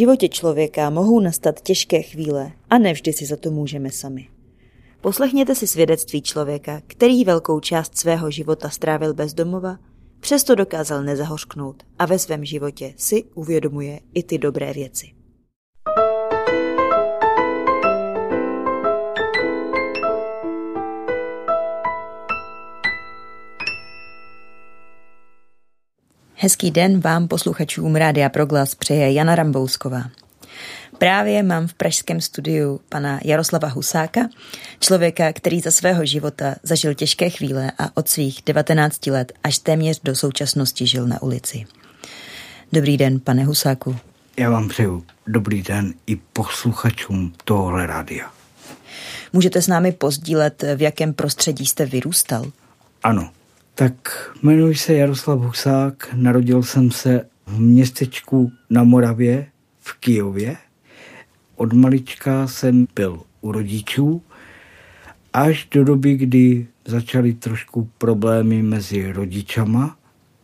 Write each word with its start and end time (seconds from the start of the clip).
Životě 0.00 0.28
člověka 0.28 0.90
mohou 0.90 1.20
nastat 1.20 1.60
těžké 1.60 2.02
chvíle 2.02 2.52
a 2.70 2.78
nevždy 2.78 3.12
si 3.12 3.26
za 3.26 3.36
to 3.36 3.50
můžeme 3.50 3.90
sami. 3.90 4.28
Poslechněte 5.00 5.54
si 5.54 5.66
svědectví 5.66 6.22
člověka, 6.22 6.82
který 6.86 7.24
velkou 7.24 7.60
část 7.60 7.98
svého 7.98 8.30
života 8.30 8.70
strávil 8.70 9.14
bez 9.14 9.34
domova, 9.34 9.78
přesto 10.20 10.54
dokázal 10.54 11.02
nezahořknout 11.02 11.82
a 11.98 12.06
ve 12.06 12.18
svém 12.18 12.44
životě 12.44 12.94
si 12.96 13.24
uvědomuje 13.34 14.00
i 14.14 14.22
ty 14.22 14.38
dobré 14.38 14.72
věci. 14.72 15.06
Hezký 26.42 26.70
den 26.70 27.00
vám 27.00 27.28
posluchačům 27.28 27.96
Rádia 27.96 28.28
Proglas 28.28 28.74
přeje 28.74 29.12
Jana 29.12 29.34
Rambousková. 29.34 30.02
Právě 30.98 31.42
mám 31.42 31.66
v 31.66 31.74
pražském 31.74 32.20
studiu 32.20 32.80
pana 32.88 33.20
Jaroslava 33.24 33.68
Husáka, 33.68 34.20
člověka, 34.80 35.32
který 35.32 35.60
za 35.60 35.70
svého 35.70 36.06
života 36.06 36.54
zažil 36.62 36.94
těžké 36.94 37.30
chvíle 37.30 37.72
a 37.78 37.96
od 37.96 38.08
svých 38.08 38.40
19 38.46 39.06
let 39.06 39.32
až 39.44 39.58
téměř 39.58 40.00
do 40.04 40.14
současnosti 40.16 40.86
žil 40.86 41.06
na 41.06 41.22
ulici. 41.22 41.64
Dobrý 42.72 42.96
den, 42.96 43.20
pane 43.20 43.44
Husáku. 43.44 43.96
Já 44.36 44.50
vám 44.50 44.68
přeju 44.68 45.04
dobrý 45.26 45.62
den 45.62 45.94
i 46.06 46.16
posluchačům 46.16 47.32
tohle 47.44 47.86
rádia. 47.86 48.30
Můžete 49.32 49.62
s 49.62 49.68
námi 49.68 49.92
pozdílet, 49.92 50.64
v 50.76 50.82
jakém 50.82 51.14
prostředí 51.14 51.66
jste 51.66 51.86
vyrůstal? 51.86 52.52
Ano, 53.02 53.30
tak 53.74 53.94
jmenuji 54.42 54.74
se 54.74 54.94
Jaroslav 54.94 55.40
Husák, 55.40 56.08
narodil 56.14 56.62
jsem 56.62 56.90
se 56.90 57.26
v 57.46 57.60
městečku 57.60 58.52
na 58.70 58.84
Moravě 58.84 59.46
v 59.80 59.94
Kijově. 60.00 60.56
Od 61.56 61.72
malička 61.72 62.46
jsem 62.46 62.86
byl 62.94 63.22
u 63.40 63.52
rodičů, 63.52 64.22
až 65.32 65.68
do 65.70 65.84
doby, 65.84 66.16
kdy 66.16 66.66
začaly 66.84 67.32
trošku 67.32 67.90
problémy 67.98 68.62
mezi 68.62 69.12
rodičama 69.12 69.96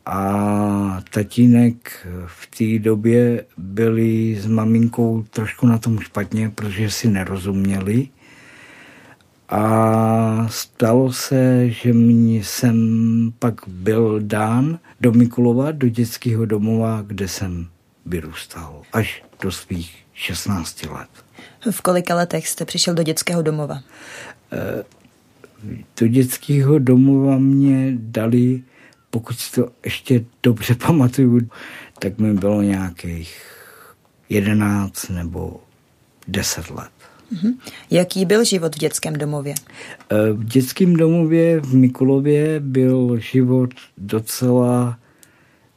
a 0.07 1.01
tatínek 1.11 2.07
v 2.27 2.47
té 2.59 2.85
době 2.85 3.45
byli 3.57 4.37
s 4.41 4.47
maminkou 4.47 5.25
trošku 5.31 5.67
na 5.67 5.79
tom 5.79 5.99
špatně, 5.99 6.51
protože 6.51 6.91
si 6.91 7.09
nerozuměli 7.09 8.09
a 9.49 10.49
stalo 10.51 11.13
se, 11.13 11.71
že 11.71 11.93
mě 11.93 12.45
jsem 12.45 13.33
pak 13.39 13.61
byl 13.67 14.21
dán 14.23 14.79
do 15.01 15.13
Mikulova, 15.13 15.73
do 15.73 15.89
dětského 15.89 16.47
domova, 16.47 17.03
kde 17.07 17.29
jsem 17.29 17.69
vyrůstal 18.07 18.83
až 18.93 19.25
do 19.43 19.53
svých 19.53 20.05
16 20.15 20.83
let. 20.83 21.09
V 21.71 21.81
kolika 21.81 22.15
letech 22.15 22.49
jste 22.49 22.65
přišel 22.65 22.95
do 22.95 23.03
dětského 23.03 23.43
domova? 23.43 23.81
E, 24.53 24.85
do 26.01 26.07
dětského 26.07 26.79
domova 26.79 27.39
mě 27.39 27.93
dali, 27.97 28.63
pokud 29.11 29.39
si 29.39 29.53
to 29.53 29.71
ještě 29.85 30.25
dobře 30.43 30.75
pamatuju, 30.87 31.51
tak 31.99 32.19
mi 32.19 32.35
bylo 32.35 32.63
nějakých 32.63 33.43
11 34.29 35.09
nebo 35.09 35.61
10 36.29 36.71
let. 36.71 36.91
Mhm. 37.31 37.53
Jaký 37.91 38.25
byl 38.25 38.45
život 38.45 38.75
v 38.77 38.79
dětském 38.79 39.15
domově? 39.15 39.55
Eh, 40.11 40.33
v 40.33 40.45
dětském 40.45 40.97
domově 40.97 41.61
v 41.61 41.75
Mikulově 41.75 42.61
byl 42.61 43.19
život 43.19 43.71
docela 43.99 44.99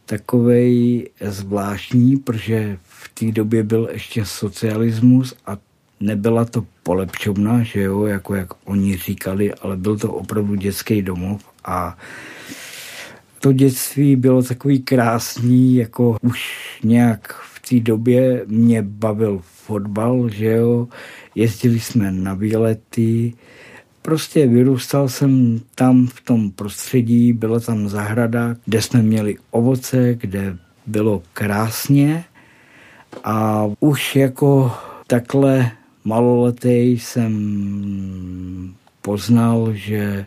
takovej 0.05 1.09
zvláštní, 1.21 2.17
protože 2.17 2.77
v 2.83 3.09
té 3.13 3.31
době 3.31 3.63
byl 3.63 3.89
ještě 3.91 4.25
socialismus 4.25 5.33
a 5.45 5.57
nebyla 5.99 6.45
to 6.45 6.65
polepčovna, 6.83 7.63
že 7.63 7.81
jo, 7.81 8.05
jako 8.05 8.35
jak 8.35 8.49
oni 8.65 8.97
říkali, 8.97 9.53
ale 9.53 9.77
byl 9.77 9.97
to 9.97 10.13
opravdu 10.13 10.55
dětský 10.55 11.01
domov 11.01 11.41
a 11.65 11.97
to 13.39 13.53
dětství 13.53 14.15
bylo 14.15 14.43
takový 14.43 14.79
krásný, 14.79 15.75
jako 15.75 16.17
už 16.21 16.39
nějak 16.83 17.48
té 17.69 17.79
době 17.79 18.43
mě 18.47 18.81
bavil 18.81 19.39
fotbal, 19.43 20.29
že 20.29 20.45
jo, 20.45 20.87
jezdili 21.35 21.79
jsme 21.79 22.11
na 22.11 22.33
výlety, 22.33 23.33
prostě 24.01 24.47
vyrůstal 24.47 25.09
jsem 25.09 25.61
tam 25.75 26.07
v 26.07 26.21
tom 26.21 26.51
prostředí, 26.51 27.33
byla 27.33 27.59
tam 27.59 27.89
zahrada, 27.89 28.55
kde 28.65 28.81
jsme 28.81 29.01
měli 29.01 29.35
ovoce, 29.51 30.15
kde 30.15 30.57
bylo 30.85 31.23
krásně. 31.33 32.23
A 33.23 33.65
už 33.79 34.15
jako 34.15 34.71
takhle 35.07 35.71
maloletý 36.03 36.99
jsem 36.99 37.33
poznal, 39.01 39.73
že 39.73 40.25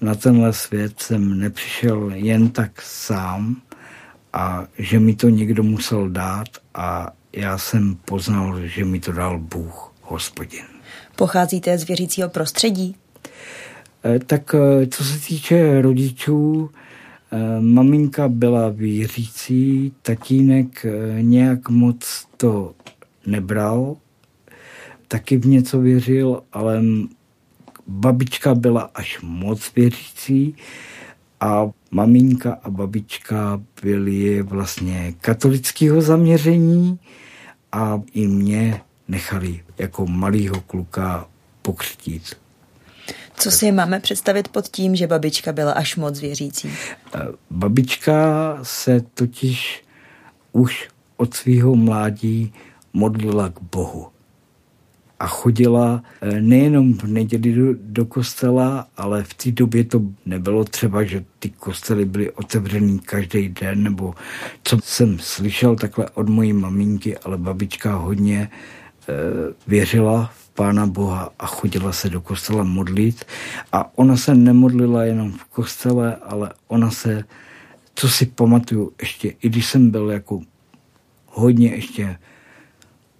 na 0.00 0.14
tenhle 0.14 0.52
svět 0.52 1.00
jsem 1.00 1.38
nepřišel 1.38 2.10
jen 2.14 2.50
tak 2.50 2.82
sám 2.82 3.56
a 4.34 4.66
že 4.78 5.00
mi 5.00 5.14
to 5.14 5.28
někdo 5.28 5.62
musel 5.62 6.10
dát 6.10 6.48
a 6.74 7.12
já 7.32 7.58
jsem 7.58 7.96
poznal, 8.04 8.60
že 8.60 8.84
mi 8.84 9.00
to 9.00 9.12
dal 9.12 9.38
Bůh, 9.38 9.92
hospodin. 10.02 10.64
Pocházíte 11.16 11.78
z 11.78 11.84
věřícího 11.84 12.28
prostředí? 12.28 12.96
E, 14.04 14.18
tak 14.18 14.54
e, 14.54 14.86
co 14.86 15.04
se 15.04 15.26
týče 15.28 15.82
rodičů, 15.82 16.70
e, 17.32 17.60
maminka 17.60 18.28
byla 18.28 18.68
věřící, 18.68 19.92
tatínek 20.02 20.86
nějak 21.20 21.68
moc 21.68 22.26
to 22.36 22.74
nebral, 23.26 23.96
taky 25.08 25.36
v 25.36 25.46
něco 25.46 25.80
věřil, 25.80 26.42
ale 26.52 26.82
babička 27.86 28.54
byla 28.54 28.90
až 28.94 29.18
moc 29.22 29.74
věřící 29.74 30.56
a 31.44 31.70
maminka 31.90 32.58
a 32.62 32.70
babička 32.70 33.60
byly 33.82 34.42
vlastně 34.42 35.14
katolického 35.20 36.02
zaměření 36.02 36.98
a 37.72 38.02
i 38.12 38.26
mě 38.26 38.80
nechali 39.08 39.60
jako 39.78 40.06
malýho 40.06 40.60
kluka 40.60 41.28
pokřtít. 41.62 42.34
Co 43.36 43.50
si 43.50 43.72
máme 43.72 44.00
představit 44.00 44.48
pod 44.48 44.68
tím, 44.68 44.96
že 44.96 45.06
babička 45.06 45.52
byla 45.52 45.72
až 45.72 45.96
moc 45.96 46.20
věřící? 46.20 46.70
Eh, 47.14 47.18
babička 47.50 48.58
se 48.62 49.00
totiž 49.14 49.84
už 50.52 50.88
od 51.16 51.34
svého 51.34 51.76
mládí 51.76 52.52
modlila 52.92 53.48
k 53.48 53.60
Bohu 53.60 54.13
a 55.20 55.26
chodila 55.26 56.02
eh, 56.20 56.40
nejenom 56.40 56.94
v 56.94 57.04
neděli 57.04 57.52
do, 57.52 57.74
do 57.80 58.04
kostela, 58.04 58.86
ale 58.96 59.24
v 59.24 59.34
té 59.34 59.50
době 59.52 59.84
to 59.84 60.00
nebylo 60.26 60.64
třeba, 60.64 61.04
že 61.04 61.24
ty 61.38 61.50
kostely 61.50 62.04
byly 62.04 62.30
otevřený 62.30 62.98
každý 62.98 63.48
den, 63.48 63.82
nebo 63.82 64.14
co 64.62 64.78
jsem 64.84 65.18
slyšel 65.18 65.76
takhle 65.76 66.10
od 66.10 66.28
mojí 66.28 66.52
maminky, 66.52 67.18
ale 67.18 67.38
babička 67.38 67.94
hodně 67.94 68.38
e, 68.40 68.50
věřila 69.66 70.30
v 70.34 70.48
Pána 70.48 70.86
Boha 70.86 71.32
a 71.38 71.46
chodila 71.46 71.92
se 71.92 72.10
do 72.10 72.20
kostela 72.20 72.64
modlit. 72.64 73.24
A 73.72 73.98
ona 73.98 74.16
se 74.16 74.34
nemodlila 74.34 75.04
jenom 75.04 75.32
v 75.32 75.44
kostele, 75.44 76.16
ale 76.16 76.52
ona 76.68 76.90
se, 76.90 77.24
co 77.94 78.08
si 78.08 78.26
pamatuju 78.26 78.92
ještě, 79.00 79.28
i 79.42 79.48
když 79.48 79.66
jsem 79.66 79.90
byl 79.90 80.10
jako 80.10 80.40
hodně 81.26 81.74
ještě 81.74 82.16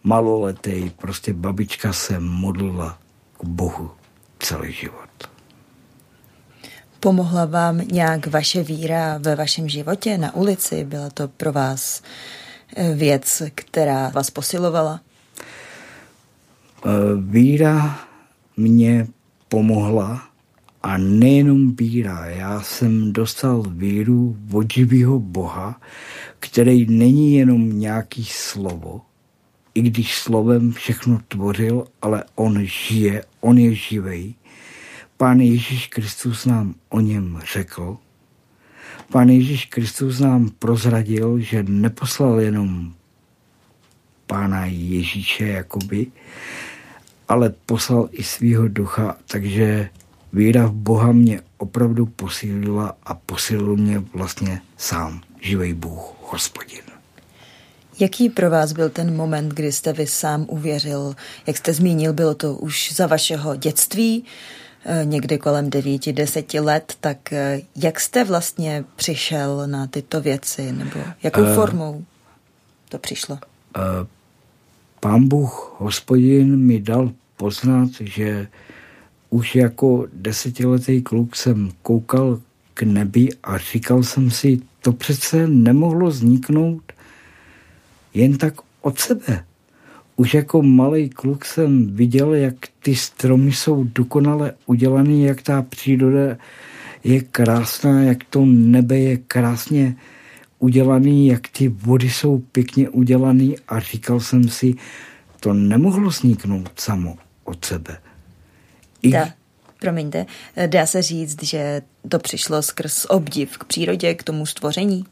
maloletý, 0.04 0.90
prostě 0.90 1.32
babička 1.32 1.93
se 1.93 2.20
modlila 2.20 2.99
k 3.40 3.44
Bohu 3.44 3.90
celý 4.38 4.73
život. 4.73 5.08
Pomohla 7.00 7.44
vám 7.44 7.78
nějak 7.78 8.26
vaše 8.26 8.62
víra 8.62 9.19
ve 9.19 9.37
vašem 9.37 9.69
životě 9.69 10.19
na 10.19 10.34
ulici? 10.34 10.84
Byla 10.84 11.11
to 11.11 11.28
pro 11.28 11.52
vás 11.52 12.02
eh, 12.76 12.94
věc, 12.94 13.43
která 13.55 14.08
vás 14.08 14.31
posilovala? 14.31 15.00
Eh, 16.87 16.90
víra 17.20 17.99
mě 18.56 19.06
pomohla 19.49 20.23
a 20.82 20.99
nejenom 20.99 21.76
víra. 21.76 22.26
Já 22.26 22.62
jsem 22.62 23.12
dostal 23.12 23.62
víru 23.69 24.37
od 24.52 24.73
živého 24.73 25.20
Boha, 25.20 25.81
který 26.40 26.87
není 26.87 27.34
jenom 27.34 27.78
nějaký 27.78 28.25
slovo, 28.25 29.00
i 29.75 29.82
když 29.82 30.19
slovem 30.19 30.73
všechno 30.73 31.21
tvořil, 31.29 31.87
ale 32.03 32.25
on 32.35 32.59
žije, 32.62 33.25
on 33.41 33.59
je 33.59 33.75
živej. 33.75 34.35
Pán 35.17 35.41
Ježíš 35.41 35.87
Kristus 35.87 36.47
nám 36.47 36.75
o 36.88 37.00
něm 37.00 37.41
řekl. 37.53 37.97
Pán 39.12 39.29
Ježíš 39.29 39.65
Kristus 39.67 40.21
nám 40.21 40.50
prozradil, 40.59 41.41
že 41.41 41.62
neposlal 41.62 42.41
jenom 42.41 42.94
pána 44.26 44.67
Ježíše 44.67 45.47
jakoby, 45.47 46.06
ale 47.29 47.50
poslal 47.67 48.09
i 48.12 48.23
svého 48.23 48.69
ducha, 48.69 49.17
takže 49.26 49.88
víra 50.32 50.67
v 50.67 50.73
Boha 50.73 51.12
mě 51.12 51.41
opravdu 51.59 52.06
posílila 52.06 52.97
a 53.03 53.15
posílil 53.15 53.76
mě 53.76 53.99
vlastně 53.99 54.61
sám, 54.76 55.21
živej 55.41 55.75
Bůh, 55.75 56.15
hospodin. 56.21 56.94
Jaký 58.00 58.29
pro 58.29 58.50
vás 58.50 58.73
byl 58.73 58.91
ten 58.91 59.17
moment, 59.17 59.49
kdy 59.49 59.73
jste 59.73 59.93
vy 59.93 60.06
sám 60.06 60.46
uvěřil? 60.49 61.14
Jak 61.46 61.56
jste 61.56 61.73
zmínil, 61.73 62.12
bylo 62.12 62.35
to 62.35 62.55
už 62.55 62.93
za 62.94 63.06
vašeho 63.06 63.56
dětství, 63.56 64.25
eh, 64.85 65.05
někdy 65.05 65.38
kolem 65.38 65.70
devíti, 65.70 66.12
deseti 66.12 66.61
let, 66.61 66.94
tak 67.00 67.32
eh, 67.32 67.61
jak 67.76 68.00
jste 68.00 68.25
vlastně 68.25 68.85
přišel 68.96 69.67
na 69.67 69.87
tyto 69.87 70.20
věci, 70.20 70.73
nebo 70.73 71.00
jakou 71.23 71.43
uh, 71.43 71.55
formou 71.55 72.05
to 72.88 72.99
přišlo? 72.99 73.35
Uh, 73.76 73.82
pán 75.00 75.29
Bůh, 75.29 75.75
hospodin, 75.79 76.56
mi 76.56 76.81
dal 76.81 77.12
poznat, 77.37 77.88
že 78.00 78.49
už 79.31 79.55
jako 79.55 80.06
desetiletý 80.12 81.02
kluk 81.02 81.37
jsem 81.37 81.70
koukal 81.82 82.40
k 82.75 82.82
nebi 82.82 83.29
a 83.43 83.58
říkal 83.58 84.02
jsem 84.02 84.31
si, 84.31 84.61
to 84.81 84.93
přece 84.93 85.47
nemohlo 85.47 86.08
vzniknout 86.08 86.94
jen 88.14 88.38
tak 88.38 88.55
od 88.81 88.99
sebe. 88.99 89.44
Už 90.16 90.34
jako 90.34 90.62
malý 90.62 91.08
kluk 91.11 91.44
jsem 91.44 91.87
viděl, 91.87 92.34
jak 92.34 92.55
ty 92.82 92.96
stromy 92.96 93.52
jsou 93.52 93.84
dokonale 93.84 94.52
udělané, 94.66 95.16
jak 95.16 95.43
ta 95.43 95.62
příroda 95.62 96.37
je 97.05 97.20
krásná, 97.20 98.02
jak 98.02 98.25
to 98.25 98.44
nebe 98.46 98.99
je 98.99 99.16
krásně 99.16 99.96
udělaný, 100.58 101.26
jak 101.26 101.49
ty 101.49 101.69
vody 101.69 102.11
jsou 102.11 102.38
pěkně 102.38 102.88
udělané 102.88 103.55
a 103.69 103.81
říkal 103.81 104.20
jsem 104.20 104.49
si, 104.49 104.75
to 105.40 105.52
nemohlo 105.52 106.12
sníknout 106.12 106.81
samo 106.81 107.16
od 107.44 107.64
sebe. 107.64 107.99
I... 109.02 109.11
Dá, 109.11 109.28
promiňte, 109.81 110.26
dá 110.66 110.87
se 110.87 111.02
říct, 111.02 111.43
že 111.43 111.82
to 112.08 112.19
přišlo 112.19 112.62
skrz 112.62 113.05
obdiv 113.05 113.58
k 113.58 113.64
přírodě, 113.64 114.14
k 114.14 114.22
tomu 114.22 114.46
stvoření? 114.46 115.05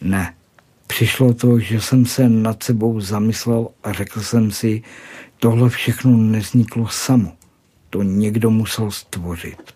Ne. 0.00 0.34
Přišlo 0.86 1.34
to, 1.34 1.58
že 1.58 1.80
jsem 1.80 2.06
se 2.06 2.28
nad 2.28 2.62
sebou 2.62 3.00
zamyslel 3.00 3.68
a 3.84 3.92
řekl 3.92 4.20
jsem 4.20 4.50
si, 4.50 4.82
tohle 5.38 5.68
všechno 5.68 6.16
nezniklo 6.16 6.88
samo. 6.88 7.32
To 7.90 8.02
někdo 8.02 8.50
musel 8.50 8.90
stvořit. 8.90 9.74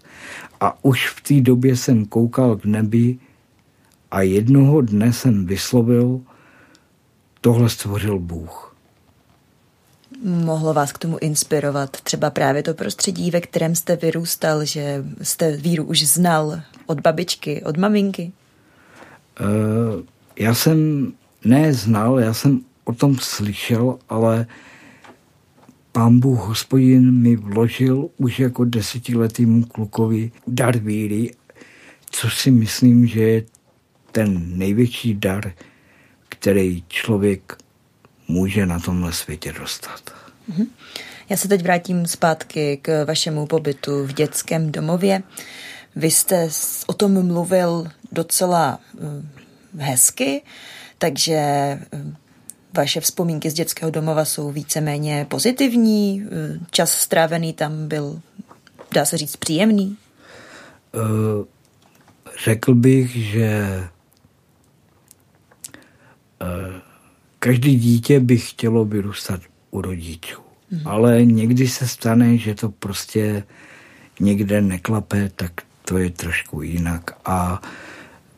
A 0.61 0.85
už 0.85 1.09
v 1.09 1.21
té 1.21 1.41
době 1.41 1.77
jsem 1.77 2.05
koukal 2.05 2.57
k 2.57 2.65
nebi 2.65 3.19
a 4.11 4.23
jednoho 4.23 4.81
dne 4.81 5.13
jsem 5.13 5.47
vyslovil, 5.47 6.21
tohle 7.41 7.69
stvořil 7.69 8.19
Bůh. 8.19 8.77
Mohlo 10.25 10.75
vás 10.75 10.93
k 10.93 10.99
tomu 10.99 11.19
inspirovat 11.21 11.91
třeba 11.91 12.31
právě 12.31 12.63
to 12.63 12.75
prostředí, 12.75 13.31
ve 13.31 13.41
kterém 13.41 13.75
jste 13.75 13.97
vyrůstal, 13.97 14.65
že 14.65 15.05
jste 15.23 15.57
víru 15.57 15.85
už 15.85 16.07
znal 16.07 16.61
od 16.87 17.01
babičky, 17.01 17.63
od 17.63 17.77
maminky? 17.77 18.33
Uh, 19.41 20.03
já 20.39 20.55
jsem 20.55 21.13
neznal, 21.45 22.21
já 22.21 22.35
jsem 22.35 22.61
o 22.85 22.93
tom 22.93 23.19
slyšel, 23.19 23.99
ale 24.09 24.47
pán 25.93 26.21
Bůh 26.21 26.39
hospodin 26.39 27.23
mi 27.23 27.37
vložil 27.37 28.09
už 28.17 28.39
jako 28.39 28.65
desetiletýmu 28.65 29.65
klukovi 29.65 30.33
dar 30.47 30.79
víry, 30.79 31.31
což 32.11 32.39
si 32.41 32.51
myslím, 32.51 33.07
že 33.07 33.23
je 33.23 33.45
ten 34.13 34.59
největší 34.59 35.15
dar, 35.15 35.53
který 36.29 36.85
člověk 36.89 37.57
může 38.29 38.67
na 38.67 38.81
tomhle 38.81 39.13
světě 39.13 39.53
dostat. 39.53 40.01
Mhm. 40.49 40.67
Já 41.29 41.37
se 41.37 41.49
teď 41.49 41.63
vrátím 41.63 42.07
zpátky 42.07 42.79
k 42.83 43.05
vašemu 43.05 43.47
pobytu 43.47 44.07
v 44.07 44.13
dětském 44.13 44.73
domově. 44.73 45.23
Vy 45.97 46.11
jste 46.11 46.49
o 46.87 46.93
tom 46.93 47.27
mluvil 47.27 47.89
docela 48.13 48.81
eh, 48.95 49.39
hezky, 49.79 50.43
takže 50.99 51.35
eh, 51.35 51.81
vaše 52.77 53.01
vzpomínky 53.01 53.51
z 53.51 53.55
dětského 53.55 53.91
domova 53.91 54.25
jsou 54.25 54.53
víceméně 54.53 55.27
pozitivní, 55.31 56.25
eh, 56.27 56.59
čas 56.71 56.93
strávený 56.93 57.53
tam 57.53 57.89
byl, 57.89 58.21
dá 58.93 59.05
se 59.05 59.17
říct, 59.17 59.37
příjemný? 59.37 59.97
Řekl 62.45 62.75
bych, 62.75 63.17
že 63.17 63.89
každý 67.39 67.77
dítě 67.77 68.21
by 68.21 68.39
chtělo 68.39 68.85
vyrůstat 68.85 69.41
u 69.71 69.81
rodičů. 69.81 70.41
Hmm. 70.71 70.83
Ale 70.85 71.25
někdy 71.25 71.69
se 71.69 71.89
stane, 71.89 72.39
že 72.39 72.55
to 72.55 72.69
prostě 72.69 73.45
někde 74.21 74.63
neklape, 74.63 75.31
tak 75.37 75.53
to 75.85 75.99
je 75.99 76.11
trošku 76.11 76.63
jinak. 76.63 77.11
A 77.25 77.63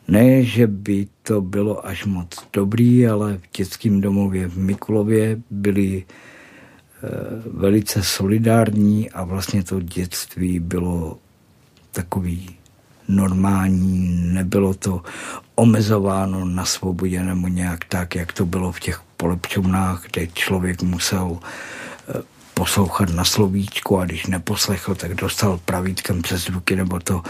ne, 0.07 0.43
že 0.43 0.67
by 0.67 1.07
to 1.23 1.41
bylo 1.41 1.87
až 1.87 2.05
moc 2.05 2.47
dobrý, 2.53 3.07
ale 3.07 3.37
v 3.37 3.57
dětském 3.57 4.01
domově 4.01 4.47
v 4.47 4.57
Mikulově 4.57 5.41
byli 5.49 5.97
e, 5.97 6.05
velice 7.53 8.03
solidární 8.03 9.11
a 9.11 9.23
vlastně 9.23 9.63
to 9.63 9.81
dětství 9.81 10.59
bylo 10.59 11.17
takový 11.91 12.49
normální, 13.07 14.21
nebylo 14.33 14.73
to 14.73 15.01
omezováno 15.55 16.45
na 16.45 16.65
svobodě 16.65 17.23
nebo 17.23 17.47
nějak 17.47 17.85
tak, 17.85 18.15
jak 18.15 18.33
to 18.33 18.45
bylo 18.45 18.71
v 18.71 18.79
těch 18.79 19.01
polepčovnách, 19.17 20.03
kde 20.11 20.27
člověk 20.27 20.81
musel 20.81 21.37
eh, 21.39 22.21
poslouchat 22.53 23.09
na 23.09 23.25
slovíčku 23.25 23.99
a 23.99 24.05
když 24.05 24.27
neposlechl, 24.27 24.95
tak 24.95 25.13
dostal 25.13 25.59
pravítkem 25.65 26.21
přes 26.21 26.49
ruky, 26.49 26.75
nebo 26.75 26.99
to. 26.99 27.21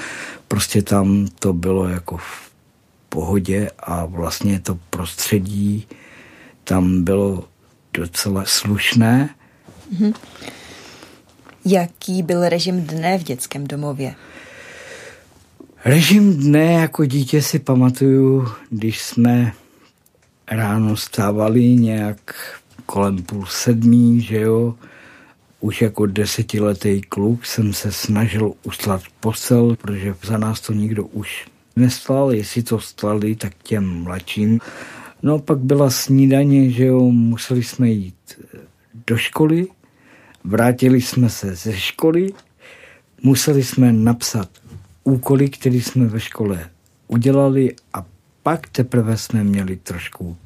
Prostě 0.48 0.82
tam 0.82 1.28
to 1.40 1.54
bylo 1.54 1.88
jako 1.88 2.18
v 2.18 2.51
pohodě 3.12 3.70
a 3.80 4.06
vlastně 4.06 4.60
to 4.60 4.80
prostředí 4.90 5.88
tam 6.64 7.04
bylo 7.04 7.44
docela 7.94 8.44
slušné. 8.46 9.30
Mm-hmm. 9.94 10.14
Jaký 11.66 12.24
byl 12.24 12.50
režim 12.50 12.82
dne 12.82 13.18
v 13.18 13.24
dětském 13.24 13.68
domově? 13.68 14.16
Režim 15.86 16.38
dne 16.38 16.74
jako 16.74 17.06
dítě 17.06 17.42
si 17.42 17.60
pamatuju, 17.60 18.48
když 18.70 19.02
jsme 19.02 19.54
ráno 20.52 20.98
stávali 20.98 21.62
nějak 21.62 22.36
kolem 22.86 23.24
půl 23.24 23.46
sedmí, 23.46 24.22
že 24.22 24.40
jo. 24.40 24.76
Už 25.60 25.82
jako 25.82 26.06
desetiletý 26.06 27.02
kluk 27.02 27.46
jsem 27.46 27.74
se 27.74 27.92
snažil 27.92 28.54
uslat 28.64 29.02
postel, 29.20 29.76
protože 29.76 30.16
za 30.24 30.38
nás 30.38 30.62
to 30.62 30.74
nikdo 30.74 31.06
už 31.06 31.46
nestlal, 31.76 32.34
jestli 32.34 32.64
to 32.64 32.80
stlali, 32.80 33.36
tak 33.36 33.54
těm 33.64 34.04
mladším. 34.04 34.60
No 35.24 35.40
pak 35.40 35.58
byla 35.58 35.90
snídaně, 35.90 36.72
že 36.72 36.86
jo, 36.86 37.00
museli 37.00 37.64
jsme 37.64 37.90
jít 37.90 38.40
do 39.08 39.18
školy, 39.18 39.68
vrátili 40.44 41.02
jsme 41.02 41.30
se 41.30 41.56
ze 41.56 41.74
školy, 41.78 42.34
museli 43.24 43.64
jsme 43.64 43.94
napsat 43.94 44.50
úkoly, 45.04 45.50
které 45.50 45.76
jsme 45.76 46.06
ve 46.06 46.20
škole 46.20 46.70
udělali 47.08 47.76
a 47.94 48.06
pak 48.44 48.70
teprve 48.70 49.18
jsme 49.18 49.44
měli 49.44 49.78
trošku 49.78 50.38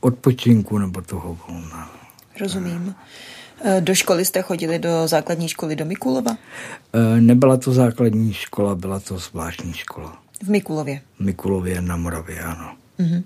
odpočinku 0.00 0.78
nebo 0.78 1.02
toho 1.02 1.38
volna. 1.48 1.90
Rozumím. 2.40 2.94
E, 3.64 3.80
do 3.80 3.94
školy 3.94 4.24
jste 4.24 4.42
chodili 4.42 4.78
do 4.78 5.08
základní 5.08 5.48
školy 5.48 5.76
do 5.76 5.84
Mikulova? 5.84 6.36
E, 6.92 7.20
nebyla 7.20 7.56
to 7.56 7.72
základní 7.72 8.32
škola, 8.32 8.74
byla 8.74 9.00
to 9.00 9.18
zvláštní 9.18 9.72
škola. 9.72 10.23
V 10.42 10.48
Mikulově? 10.48 11.00
V 11.16 11.20
Mikulově 11.20 11.80
na 11.80 11.96
Moravě, 11.96 12.40
ano. 12.40 12.76
Mm-hmm. 13.00 13.22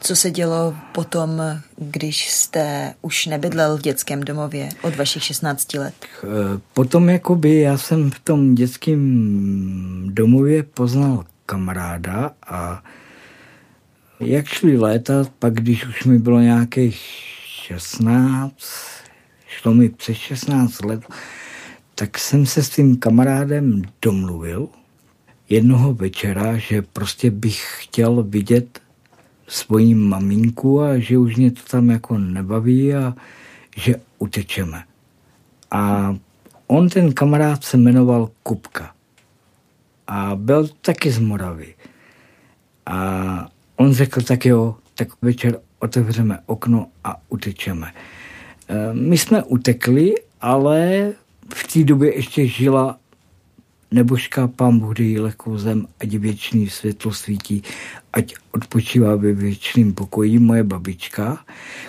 Co 0.00 0.16
se 0.16 0.30
dělo 0.30 0.76
potom, 0.92 1.42
když 1.76 2.30
jste 2.30 2.94
už 3.02 3.26
nebydlel 3.26 3.78
v 3.78 3.82
dětském 3.82 4.20
domově 4.20 4.68
od 4.82 4.96
vašich 4.96 5.22
16 5.22 5.74
let? 5.74 5.94
E, 6.04 6.26
potom 6.74 7.08
jakoby 7.08 7.60
já 7.60 7.78
jsem 7.78 8.10
v 8.10 8.18
tom 8.18 8.54
dětském 8.54 9.00
domově 10.10 10.62
poznal 10.62 11.24
kamaráda 11.46 12.30
a 12.46 12.82
jak 14.20 14.46
šli 14.46 14.78
léta, 14.78 15.24
pak 15.38 15.54
když 15.54 15.86
už 15.86 16.04
mi 16.04 16.18
bylo 16.18 16.40
nějakých 16.40 17.00
16, 17.46 18.56
šlo 19.46 19.74
mi 19.74 19.88
přes 19.88 20.16
16 20.16 20.84
let, 20.84 21.00
tak 21.94 22.18
jsem 22.18 22.46
se 22.46 22.62
s 22.62 22.70
tím 22.70 22.96
kamarádem 22.96 23.82
domluvil 24.02 24.68
jednoho 25.50 25.94
večera, 25.94 26.58
že 26.58 26.82
prostě 26.82 27.30
bych 27.30 27.76
chtěl 27.78 28.22
vidět 28.22 28.80
svoji 29.46 29.94
maminku 29.94 30.80
a 30.80 30.98
že 30.98 31.18
už 31.18 31.36
mě 31.36 31.50
to 31.50 31.60
tam 31.70 31.90
jako 31.90 32.18
nebaví 32.18 32.94
a 32.94 33.14
že 33.76 33.94
utečeme. 34.18 34.84
A 35.70 36.16
on, 36.66 36.88
ten 36.88 37.12
kamarád, 37.12 37.64
se 37.64 37.76
jmenoval 37.76 38.30
Kupka. 38.42 38.94
A 40.06 40.36
byl 40.36 40.68
taky 40.80 41.10
z 41.10 41.18
Moravy. 41.18 41.74
A 42.86 43.48
on 43.76 43.92
řekl, 43.94 44.20
tak 44.20 44.46
jo, 44.46 44.76
tak 44.94 45.08
večer 45.22 45.60
otevřeme 45.78 46.38
okno 46.46 46.86
a 47.04 47.16
utečeme. 47.28 47.92
E, 48.68 48.94
my 48.94 49.18
jsme 49.18 49.42
utekli, 49.42 50.14
ale 50.40 51.12
v 51.54 51.72
té 51.72 51.84
době 51.84 52.14
ještě 52.14 52.46
žila 52.46 52.99
nebožka 53.90 54.48
pán 54.48 54.78
Bůh 54.78 54.94
dej 54.94 55.18
lehkou 55.18 55.58
zem, 55.58 55.86
ať 56.00 56.14
věčný 56.14 56.70
světlo 56.70 57.12
svítí, 57.12 57.62
ať 58.12 58.34
odpočívá 58.52 59.16
ve 59.16 59.32
věčným 59.32 59.94
pokoji 59.94 60.38
moje 60.38 60.64
babička, 60.64 61.44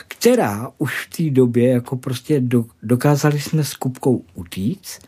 která 0.08 0.72
už 0.78 1.06
v 1.06 1.18
té 1.18 1.30
době 1.30 1.70
jako 1.70 1.96
prostě 1.98 2.40
do, 2.40 2.66
dokázali 2.84 3.40
jsme 3.40 3.64
s 3.64 3.74
Kupkou 3.74 4.24
utíct, 4.34 5.00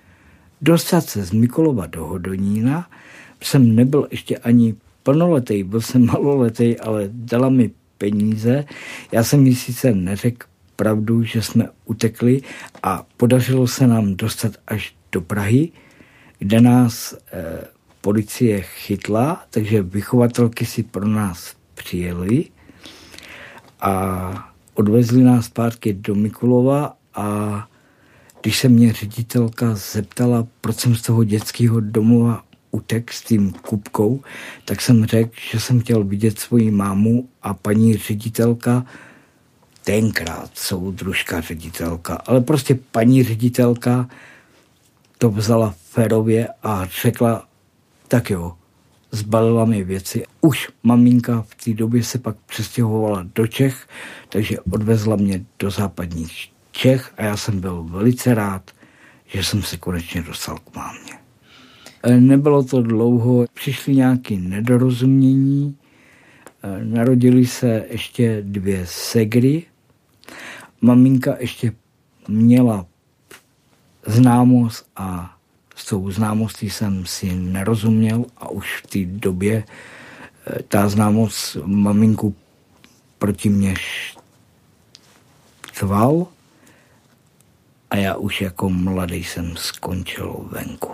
dostat 0.61 1.01
se 1.01 1.23
z 1.25 1.31
Mikolova 1.31 1.85
do 1.85 2.05
Hodonína, 2.05 2.89
jsem 3.41 3.75
nebyl 3.75 4.07
ještě 4.11 4.37
ani 4.37 4.75
plnoletý, 5.03 5.63
byl 5.63 5.81
jsem 5.81 6.05
maloletý, 6.05 6.79
ale 6.79 7.09
dala 7.11 7.49
mi 7.49 7.71
peníze. 7.97 8.65
Já 9.11 9.23
jsem 9.23 9.47
jí 9.47 9.55
sice 9.55 9.93
neřekl 9.93 10.47
pravdu, 10.75 11.23
že 11.23 11.41
jsme 11.41 11.69
utekli 11.85 12.41
a 12.83 13.05
podařilo 13.17 13.67
se 13.67 13.87
nám 13.87 14.15
dostat 14.15 14.51
až 14.67 14.95
do 15.11 15.21
Prahy, 15.21 15.71
kde 16.39 16.61
nás 16.61 17.13
eh, 17.13 17.67
policie 18.01 18.61
chytla, 18.61 19.45
takže 19.49 19.81
vychovatelky 19.81 20.65
si 20.65 20.83
pro 20.83 21.07
nás 21.07 21.55
přijeli 21.75 22.45
a 23.81 24.53
odvezli 24.73 25.23
nás 25.23 25.45
zpátky 25.45 25.93
do 25.93 26.15
Mikulova 26.15 26.97
a 27.15 27.67
když 28.41 28.59
se 28.59 28.69
mě 28.69 28.93
ředitelka 28.93 29.75
zeptala, 29.75 30.47
proč 30.61 30.75
jsem 30.75 30.95
z 30.95 31.01
toho 31.01 31.23
dětského 31.23 31.79
domova 31.79 32.43
utek 32.71 33.13
s 33.13 33.21
tím 33.23 33.53
kupkou, 33.53 34.21
tak 34.65 34.81
jsem 34.81 35.05
řekl, 35.05 35.31
že 35.51 35.59
jsem 35.59 35.79
chtěl 35.79 36.03
vidět 36.03 36.39
svoji 36.39 36.71
mámu 36.71 37.29
a 37.41 37.53
paní 37.53 37.97
ředitelka, 37.97 38.85
tenkrát 39.83 40.49
soudružka 40.53 41.41
ředitelka, 41.41 42.15
ale 42.15 42.41
prostě 42.41 42.79
paní 42.91 43.23
ředitelka 43.23 44.09
to 45.17 45.29
vzala 45.29 45.75
férově 45.93 46.47
a 46.63 46.85
řekla, 47.01 47.47
tak 48.07 48.29
jo, 48.29 48.53
zbalila 49.11 49.65
mi 49.65 49.83
věci. 49.83 50.23
Už 50.41 50.69
maminka 50.83 51.41
v 51.41 51.55
té 51.55 51.73
době 51.73 52.03
se 52.03 52.19
pak 52.19 52.35
přestěhovala 52.45 53.25
do 53.35 53.47
Čech, 53.47 53.87
takže 54.29 54.59
odvezla 54.59 55.15
mě 55.15 55.45
do 55.59 55.71
západních 55.71 56.49
Čech 56.71 57.13
a 57.17 57.23
já 57.23 57.37
jsem 57.37 57.59
byl 57.59 57.83
velice 57.83 58.33
rád, 58.33 58.71
že 59.25 59.43
jsem 59.43 59.61
se 59.61 59.77
konečně 59.77 60.21
dostal 60.21 60.57
k 60.57 60.75
mámě. 60.75 61.13
E, 62.03 62.21
nebylo 62.21 62.63
to 62.63 62.81
dlouho, 62.81 63.45
přišly 63.53 63.95
nějaké 63.95 64.35
nedorozumění, 64.35 65.77
e, 66.63 66.85
narodili 66.85 67.45
se 67.45 67.85
ještě 67.89 68.41
dvě 68.41 68.85
segry. 68.89 69.63
Maminka 70.81 71.35
ještě 71.39 71.71
měla 72.27 72.85
známost 74.05 74.89
a 74.95 75.37
s 75.75 75.85
tou 75.85 76.11
známostí 76.11 76.69
jsem 76.69 77.05
si 77.05 77.35
nerozuměl 77.35 78.25
a 78.37 78.49
už 78.49 78.81
v 78.83 78.87
té 78.87 79.19
době 79.19 79.63
e, 79.63 79.63
ta 80.63 80.89
známost 80.89 81.57
maminku 81.65 82.35
proti 83.17 83.49
mě 83.49 83.75
štval 85.73 86.27
a 87.89 87.97
já 87.97 88.15
už 88.15 88.41
jako 88.41 88.69
mladý 88.69 89.23
jsem 89.23 89.57
skončil 89.57 90.49
venku. 90.51 90.91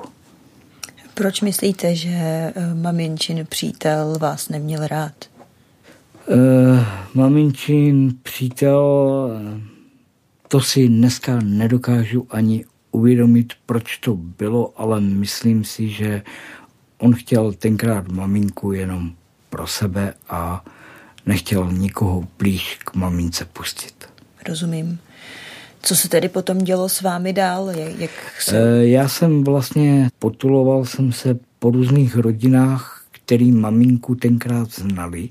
Proč 1.13 1.41
myslíte, 1.41 1.95
že 1.95 2.09
eh, 2.09 2.53
maminčin 2.73 3.45
přítel 3.49 4.17
vás 4.19 4.49
neměl 4.49 4.87
rád? 4.87 5.13
Uh, 6.27 6.85
maminčin 7.13 8.13
přítel, 8.23 9.29
to 10.47 10.61
si 10.61 10.87
dneska 10.87 11.39
nedokážu 11.43 12.27
ani 12.29 12.65
uvědomit, 12.91 13.53
proč 13.65 13.97
to 13.97 14.15
bylo, 14.15 14.73
ale 14.75 15.01
myslím 15.01 15.63
si, 15.63 15.89
že 15.89 16.21
on 16.97 17.13
chtěl 17.13 17.53
tenkrát 17.53 18.07
maminku 18.07 18.71
jenom 18.71 19.11
pro 19.49 19.67
sebe 19.67 20.13
a 20.29 20.65
nechtěl 21.25 21.71
nikoho 21.71 22.27
blíž 22.37 22.79
k 22.85 22.95
mamince 22.95 23.45
pustit. 23.45 24.09
Rozumím. 24.47 24.99
Co 25.81 25.95
se 25.95 26.09
tedy 26.09 26.29
potom 26.29 26.57
dělo 26.57 26.89
s 26.89 27.01
vámi 27.01 27.33
dál? 27.33 27.69
Jak 27.97 28.11
se... 28.39 28.57
Eh, 28.57 28.87
já 28.87 29.09
jsem 29.09 29.43
vlastně 29.43 30.09
potuloval 30.19 30.85
jsem 30.85 31.11
se 31.11 31.39
po 31.59 31.71
různých 31.71 32.15
rodinách, 32.15 33.05
který 33.11 33.51
maminku 33.51 34.15
tenkrát 34.15 34.71
znali, 34.71 35.29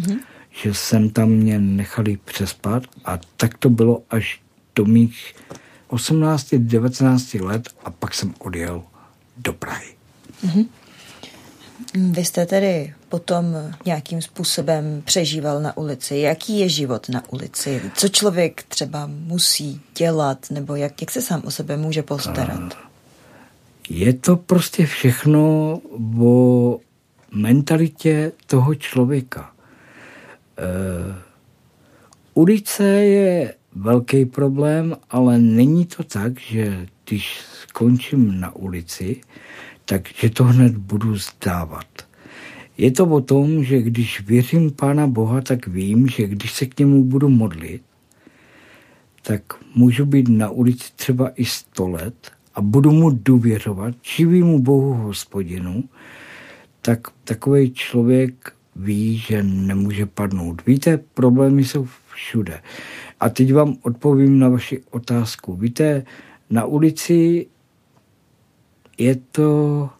mm-hmm. 0.00 0.18
že 0.62 0.74
jsem 0.74 1.10
tam 1.10 1.28
mě 1.28 1.58
nechali 1.58 2.18
přespat 2.24 2.82
a 3.04 3.18
tak 3.36 3.58
to 3.58 3.70
bylo 3.70 4.02
až 4.10 4.40
do 4.76 4.84
mých 4.84 5.34
18-19 5.92 7.44
let 7.44 7.68
a 7.84 7.90
pak 7.90 8.14
jsem 8.14 8.34
odjel 8.38 8.82
do 9.36 9.52
Prahy. 9.52 9.94
Mm-hmm. 10.46 10.66
Vy 11.94 12.24
jste 12.24 12.46
tedy 12.46 12.94
potom 13.08 13.56
nějakým 13.86 14.22
způsobem 14.22 15.02
přežíval 15.04 15.60
na 15.60 15.76
ulici. 15.76 16.16
Jaký 16.16 16.58
je 16.58 16.68
život 16.68 17.08
na 17.08 17.22
ulici? 17.32 17.82
Co 17.94 18.08
člověk 18.08 18.62
třeba 18.62 19.06
musí 19.06 19.80
dělat, 19.96 20.50
nebo 20.50 20.76
jak, 20.76 21.00
jak 21.00 21.10
se 21.10 21.22
sám 21.22 21.42
o 21.44 21.50
sebe 21.50 21.76
může 21.76 22.02
postarat? 22.02 22.78
Je 23.88 24.12
to 24.12 24.36
prostě 24.36 24.86
všechno 24.86 25.80
o 26.20 26.78
mentalitě 27.34 28.32
toho 28.46 28.74
člověka. 28.74 29.52
Uh, 30.58 31.14
ulice 32.34 32.84
je 32.84 33.54
velký 33.76 34.24
problém, 34.24 34.96
ale 35.10 35.38
není 35.38 35.86
to 35.86 36.04
tak, 36.04 36.40
že 36.40 36.86
když 37.04 37.40
skončím 37.62 38.40
na 38.40 38.56
ulici, 38.56 39.20
takže 39.84 40.30
to 40.30 40.44
hned 40.44 40.76
budu 40.76 41.16
zdávat. 41.16 41.86
Je 42.78 42.90
to 42.90 43.06
o 43.06 43.20
tom, 43.20 43.64
že 43.64 43.82
když 43.82 44.20
věřím 44.20 44.70
Pána 44.70 45.06
Boha, 45.06 45.40
tak 45.40 45.66
vím, 45.66 46.08
že 46.08 46.26
když 46.26 46.52
se 46.52 46.66
k 46.66 46.78
němu 46.78 47.04
budu 47.04 47.28
modlit, 47.28 47.82
tak 49.22 49.42
můžu 49.74 50.06
být 50.06 50.28
na 50.28 50.50
ulici 50.50 50.84
třeba 50.96 51.28
i 51.28 51.44
sto 51.44 51.88
let 51.88 52.32
a 52.54 52.60
budu 52.60 52.90
mu 52.92 53.10
důvěřovat 53.10 53.94
živýmu 54.16 54.62
Bohu 54.62 54.94
hospodinu, 54.94 55.84
tak 56.82 57.00
takový 57.24 57.72
člověk 57.72 58.52
ví, 58.76 59.18
že 59.18 59.42
nemůže 59.42 60.06
padnout. 60.06 60.66
Víte, 60.66 60.98
problémy 61.14 61.64
jsou 61.64 61.88
všude. 62.14 62.62
A 63.20 63.28
teď 63.28 63.54
vám 63.54 63.76
odpovím 63.82 64.38
na 64.38 64.48
vaši 64.48 64.82
otázku. 64.90 65.56
Víte, 65.56 66.04
na 66.50 66.64
ulici 66.64 67.46
je 68.98 69.16
to, 69.16 69.90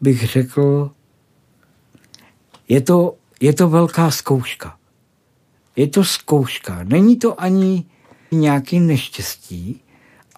bych 0.00 0.26
řekl, 0.26 0.90
je 2.68 2.80
to, 2.80 3.16
je 3.40 3.52
to 3.52 3.68
velká 3.68 4.10
zkouška. 4.10 4.76
Je 5.76 5.86
to 5.86 6.04
zkouška. 6.04 6.84
Není 6.84 7.16
to 7.16 7.40
ani 7.40 7.84
nějaký 8.32 8.80
neštěstí, 8.80 9.80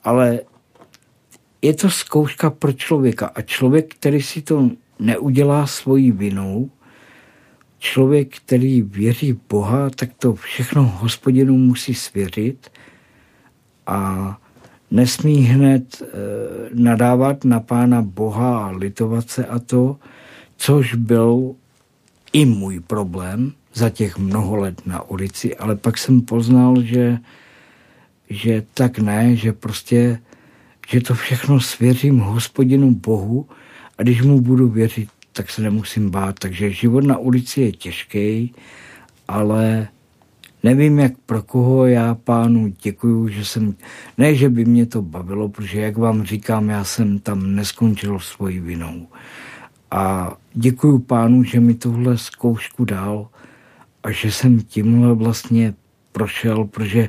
ale 0.04 0.40
je 1.62 1.74
to 1.74 1.90
zkouška 1.90 2.50
pro 2.50 2.72
člověka. 2.72 3.26
A 3.26 3.42
člověk, 3.42 3.94
který 3.94 4.22
si 4.22 4.42
to 4.42 4.70
neudělá 4.98 5.66
svojí 5.66 6.12
vinou, 6.12 6.70
člověk, 7.82 8.36
který 8.36 8.82
věří 8.82 9.32
v 9.32 9.40
Boha, 9.48 9.90
tak 9.90 10.10
to 10.18 10.34
všechno 10.34 10.82
hospodinu 10.82 11.58
musí 11.58 11.94
svěřit 11.94 12.70
a 13.86 14.38
nesmí 14.90 15.42
hned 15.42 16.02
e, 16.02 16.06
nadávat 16.74 17.44
na 17.44 17.60
pána 17.60 18.02
Boha 18.02 18.66
a 18.66 18.70
litovat 18.70 19.30
se 19.30 19.46
a 19.46 19.58
to, 19.58 19.96
což 20.56 20.94
byl 20.94 21.54
i 22.32 22.44
můj 22.44 22.80
problém 22.80 23.52
za 23.74 23.90
těch 23.90 24.18
mnoho 24.18 24.56
let 24.56 24.86
na 24.86 25.02
ulici, 25.02 25.56
ale 25.56 25.76
pak 25.76 25.98
jsem 25.98 26.20
poznal, 26.20 26.82
že, 26.82 27.18
že 28.30 28.62
tak 28.74 28.98
ne, 28.98 29.36
že 29.36 29.52
prostě, 29.52 30.18
že 30.88 31.00
to 31.00 31.14
všechno 31.14 31.60
svěřím 31.60 32.18
hospodinu 32.18 32.94
Bohu 32.94 33.48
a 33.98 34.02
když 34.02 34.22
mu 34.22 34.40
budu 34.40 34.68
věřit, 34.68 35.08
tak 35.32 35.50
se 35.50 35.62
nemusím 35.62 36.10
bát. 36.10 36.38
Takže 36.38 36.70
život 36.70 37.04
na 37.04 37.18
ulici 37.18 37.60
je 37.60 37.72
těžký, 37.72 38.54
ale 39.28 39.88
Nevím, 40.64 40.98
jak 40.98 41.12
pro 41.26 41.42
koho 41.42 41.86
já 41.86 42.14
pánu 42.14 42.72
děkuju, 42.82 43.28
že 43.28 43.44
jsem, 43.44 43.74
ne, 44.18 44.34
že 44.34 44.48
by 44.48 44.64
mě 44.64 44.86
to 44.86 45.02
bavilo, 45.02 45.48
protože 45.48 45.80
jak 45.80 45.96
vám 45.96 46.24
říkám, 46.24 46.68
já 46.68 46.84
jsem 46.84 47.18
tam 47.18 47.54
neskončil 47.54 48.18
svojí 48.18 48.60
vinou. 48.60 49.06
A 49.90 50.32
děkuju 50.54 50.98
pánu, 50.98 51.44
že 51.44 51.60
mi 51.60 51.74
tohle 51.74 52.18
zkoušku 52.18 52.84
dal 52.84 53.28
a 54.02 54.10
že 54.10 54.32
jsem 54.32 54.60
tímhle 54.60 55.14
vlastně 55.14 55.74
prošel, 56.12 56.64
protože 56.64 57.08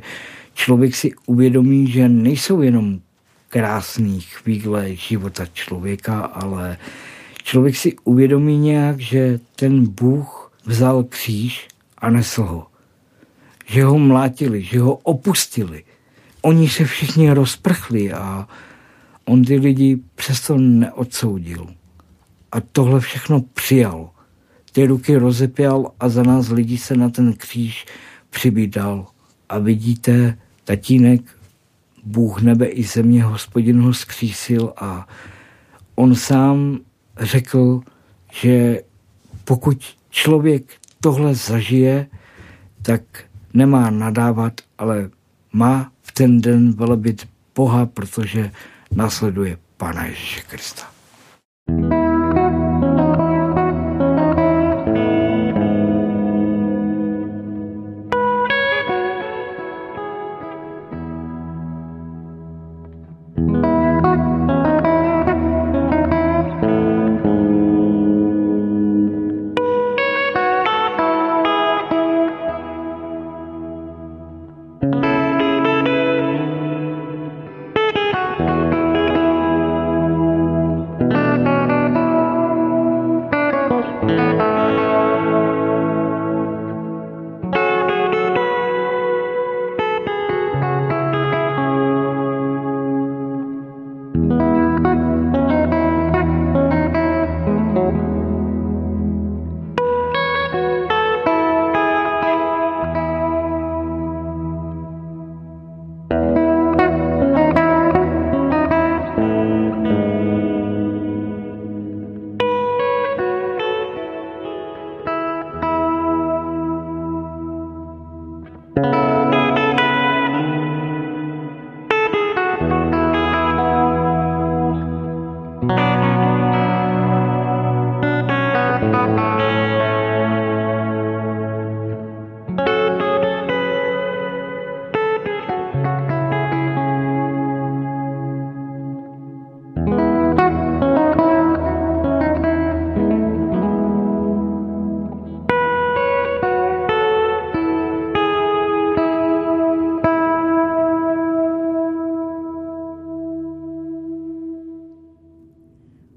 člověk 0.53 0.95
si 0.95 1.11
uvědomí, 1.25 1.91
že 1.91 2.09
nejsou 2.09 2.61
jenom 2.61 2.99
krásné 3.49 4.19
chvíle 4.19 4.95
života 4.95 5.45
člověka, 5.53 6.19
ale 6.19 6.77
člověk 7.43 7.75
si 7.75 7.95
uvědomí 8.03 8.57
nějak, 8.57 8.99
že 8.99 9.39
ten 9.55 9.85
Bůh 9.85 10.51
vzal 10.65 11.03
kříž 11.03 11.67
a 11.97 12.09
nesl 12.09 12.43
ho 12.43 12.67
že 13.65 13.83
ho 13.83 13.99
mlátili, 13.99 14.63
že 14.63 14.79
ho 14.79 14.95
opustili. 14.95 15.83
Oni 16.41 16.69
se 16.69 16.85
všichni 16.85 17.33
rozprchli 17.33 18.13
a 18.13 18.47
on 19.25 19.43
ty 19.43 19.55
lidi 19.55 19.99
přesto 20.15 20.57
neodsoudil. 20.57 21.67
A 22.51 22.61
tohle 22.61 22.99
všechno 22.99 23.41
přijal. 23.41 24.09
Ty 24.71 24.85
ruky 24.85 25.15
rozepěl 25.15 25.91
a 25.99 26.09
za 26.09 26.23
nás 26.23 26.49
lidi 26.49 26.77
se 26.77 26.95
na 26.95 27.09
ten 27.09 27.33
kříž 27.33 27.85
přibídal. 28.29 29.07
A 29.49 29.57
vidíte, 29.57 30.37
tatínek, 30.63 31.21
Bůh 32.03 32.41
nebe 32.41 32.65
i 32.65 32.83
země, 32.83 33.23
hospodin 33.23 33.81
ho 33.81 33.93
zkřísil 33.93 34.73
a 34.77 35.07
on 35.95 36.15
sám 36.15 36.79
řekl, 37.19 37.81
že 38.31 38.81
pokud 39.43 39.95
člověk 40.09 40.63
tohle 40.99 41.35
zažije, 41.35 42.07
tak 42.81 43.01
nemá 43.53 43.89
nadávat, 43.89 44.53
ale 44.77 45.09
má 45.53 45.91
v 46.01 46.11
ten 46.11 46.41
den 46.41 46.73
velebit 46.73 47.27
Boha, 47.55 47.85
protože 47.85 48.51
následuje 48.91 49.57
Pana 49.77 50.05
Ježíše 50.05 50.41
Krista. 50.41 50.92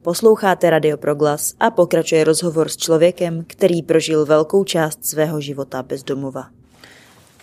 Posloucháte 0.06 0.70
Radio 0.70 0.96
Proglas 0.96 1.54
a 1.60 1.70
pokračuje 1.70 2.24
rozhovor 2.24 2.68
s 2.68 2.76
člověkem, 2.76 3.44
který 3.46 3.82
prožil 3.82 4.26
velkou 4.26 4.64
část 4.64 5.04
svého 5.04 5.40
života 5.40 5.82
bez 5.82 6.02
domova. 6.02 6.46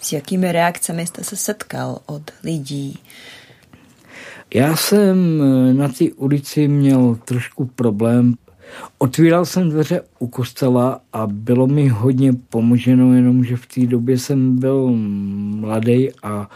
S 0.02 0.14
jakými 0.14 0.52
reakcemi 0.52 1.08
jste 1.08 1.24
se 1.24 1.36
setkal 1.36 2.00
od 2.06 2.32
lidí? 2.44 3.00
Já 4.54 4.76
jsem 4.76 5.42
eh, 5.42 5.74
na 5.74 5.88
té 5.88 6.06
ulici 6.16 6.68
měl 6.68 7.20
trošku 7.26 7.66
problém. 7.66 8.34
Otvíral 8.98 9.46
jsem 9.46 9.70
dveře 9.70 10.02
u 10.20 10.28
kostela 10.28 11.02
a 11.14 11.28
bylo 11.28 11.68
mi 11.68 11.88
hodně 11.88 12.34
pomoženo, 12.50 13.14
jenomže 13.14 13.58
v 13.58 13.66
té 13.66 13.86
době 13.86 14.20
jsem 14.20 14.60
byl 14.60 14.88
mladý 15.60 16.12
a 16.24 16.50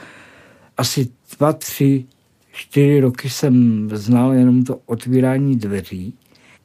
asi 0.77 1.09
dva, 1.37 1.53
tři 1.53 2.05
čtyři 2.57 2.99
roky 2.99 3.29
jsem 3.29 3.89
znal 3.93 4.33
jenom 4.33 4.63
to 4.63 4.79
otvírání 4.85 5.55
dveří, 5.55 6.13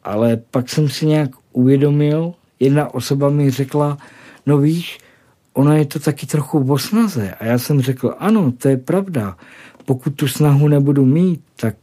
ale 0.04 0.36
pak 0.36 0.68
jsem 0.68 0.88
si 0.88 1.06
nějak 1.06 1.30
uvědomil, 1.52 2.34
jedna 2.60 2.94
osoba 2.94 3.30
mi 3.30 3.50
řekla, 3.50 3.98
no 4.46 4.58
víš, 4.58 4.98
ono 5.52 5.76
je 5.76 5.86
to 5.86 5.98
taky 5.98 6.26
trochu 6.26 6.72
o 6.72 6.78
snaze. 6.78 7.34
A 7.34 7.44
já 7.44 7.58
jsem 7.58 7.80
řekl, 7.80 8.14
ano, 8.18 8.52
to 8.52 8.68
je 8.68 8.76
pravda. 8.76 9.36
Pokud 9.84 10.10
tu 10.10 10.28
snahu 10.28 10.68
nebudu 10.68 11.04
mít, 11.04 11.40
tak 11.56 11.76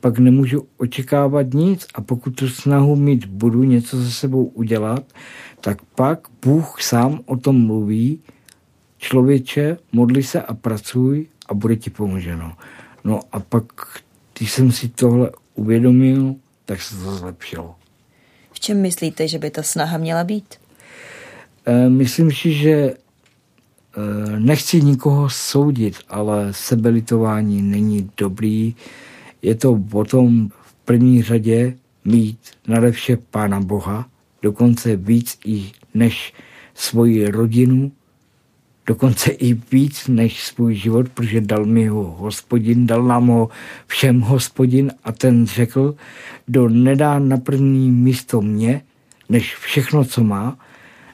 pak 0.00 0.18
nemůžu 0.18 0.66
očekávat 0.76 1.54
nic 1.54 1.86
a 1.94 2.00
pokud 2.00 2.30
tu 2.30 2.48
snahu 2.48 2.96
mít 2.96 3.26
budu 3.26 3.64
něco 3.64 4.02
se 4.04 4.10
sebou 4.10 4.44
udělat, 4.44 5.02
tak 5.60 5.82
pak 5.82 6.28
Bůh 6.44 6.82
sám 6.82 7.20
o 7.26 7.36
tom 7.36 7.66
mluví, 7.66 8.20
člověče, 8.98 9.76
modli 9.92 10.22
se 10.22 10.42
a 10.42 10.54
pracuj 10.54 11.26
a 11.48 11.54
bude 11.54 11.76
ti 11.76 11.90
pomoženo. 11.90 12.52
No 13.06 13.20
a 13.32 13.40
pak, 13.40 13.64
když 14.38 14.52
jsem 14.52 14.72
si 14.72 14.88
tohle 14.88 15.30
uvědomil, 15.54 16.34
tak 16.64 16.82
se 16.82 16.96
to 16.96 17.16
zlepšilo. 17.16 17.74
V 18.52 18.60
čem 18.60 18.82
myslíte, 18.82 19.28
že 19.28 19.38
by 19.38 19.50
ta 19.50 19.62
snaha 19.62 19.98
měla 19.98 20.24
být? 20.24 20.54
E, 21.66 21.88
myslím 21.88 22.32
si, 22.32 22.52
že 22.52 22.70
e, 22.72 22.94
nechci 24.38 24.82
nikoho 24.82 25.30
soudit, 25.30 25.96
ale 26.08 26.52
sebelitování 26.52 27.62
není 27.62 28.10
dobrý. 28.16 28.74
Je 29.42 29.54
to 29.54 29.82
o 29.92 30.04
tom 30.04 30.48
v 30.48 30.74
první 30.84 31.22
řadě 31.22 31.76
mít 32.04 32.38
nadevše 32.68 33.16
Pána 33.16 33.60
Boha, 33.60 34.08
dokonce 34.42 34.96
víc 34.96 35.38
i 35.44 35.72
než 35.94 36.34
svoji 36.74 37.28
rodinu, 37.30 37.92
dokonce 38.86 39.30
i 39.30 39.54
víc 39.54 40.08
než 40.08 40.44
svůj 40.44 40.74
život, 40.74 41.08
protože 41.08 41.40
dal 41.40 41.66
mi 41.66 41.86
ho 41.86 42.04
hospodin, 42.04 42.86
dal 42.86 43.02
nám 43.02 43.26
ho 43.26 43.48
všem 43.86 44.20
hospodin 44.20 44.92
a 45.04 45.12
ten 45.12 45.46
řekl, 45.46 45.94
kdo 46.46 46.68
nedá 46.68 47.18
na 47.18 47.36
první 47.36 47.90
místo 47.90 48.40
mě, 48.40 48.82
než 49.28 49.56
všechno, 49.56 50.04
co 50.04 50.24
má, 50.24 50.58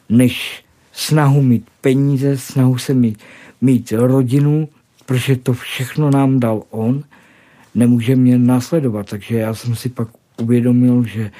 než 0.08 0.64
snahu 0.92 1.42
mít 1.42 1.66
peníze, 1.80 2.38
snahu 2.38 2.78
se 2.78 2.94
mít, 2.94 3.18
mít 3.60 3.92
rodinu, 3.92 4.68
protože 5.06 5.36
to 5.36 5.52
všechno 5.52 6.10
nám 6.10 6.40
dal 6.40 6.62
on, 6.70 7.04
nemůže 7.74 8.16
mě 8.16 8.38
následovat. 8.38 9.10
Takže 9.10 9.38
já 9.38 9.54
jsem 9.54 9.76
si 9.76 9.88
pak 9.88 10.08
uvědomil, 10.40 11.04
že 11.04 11.30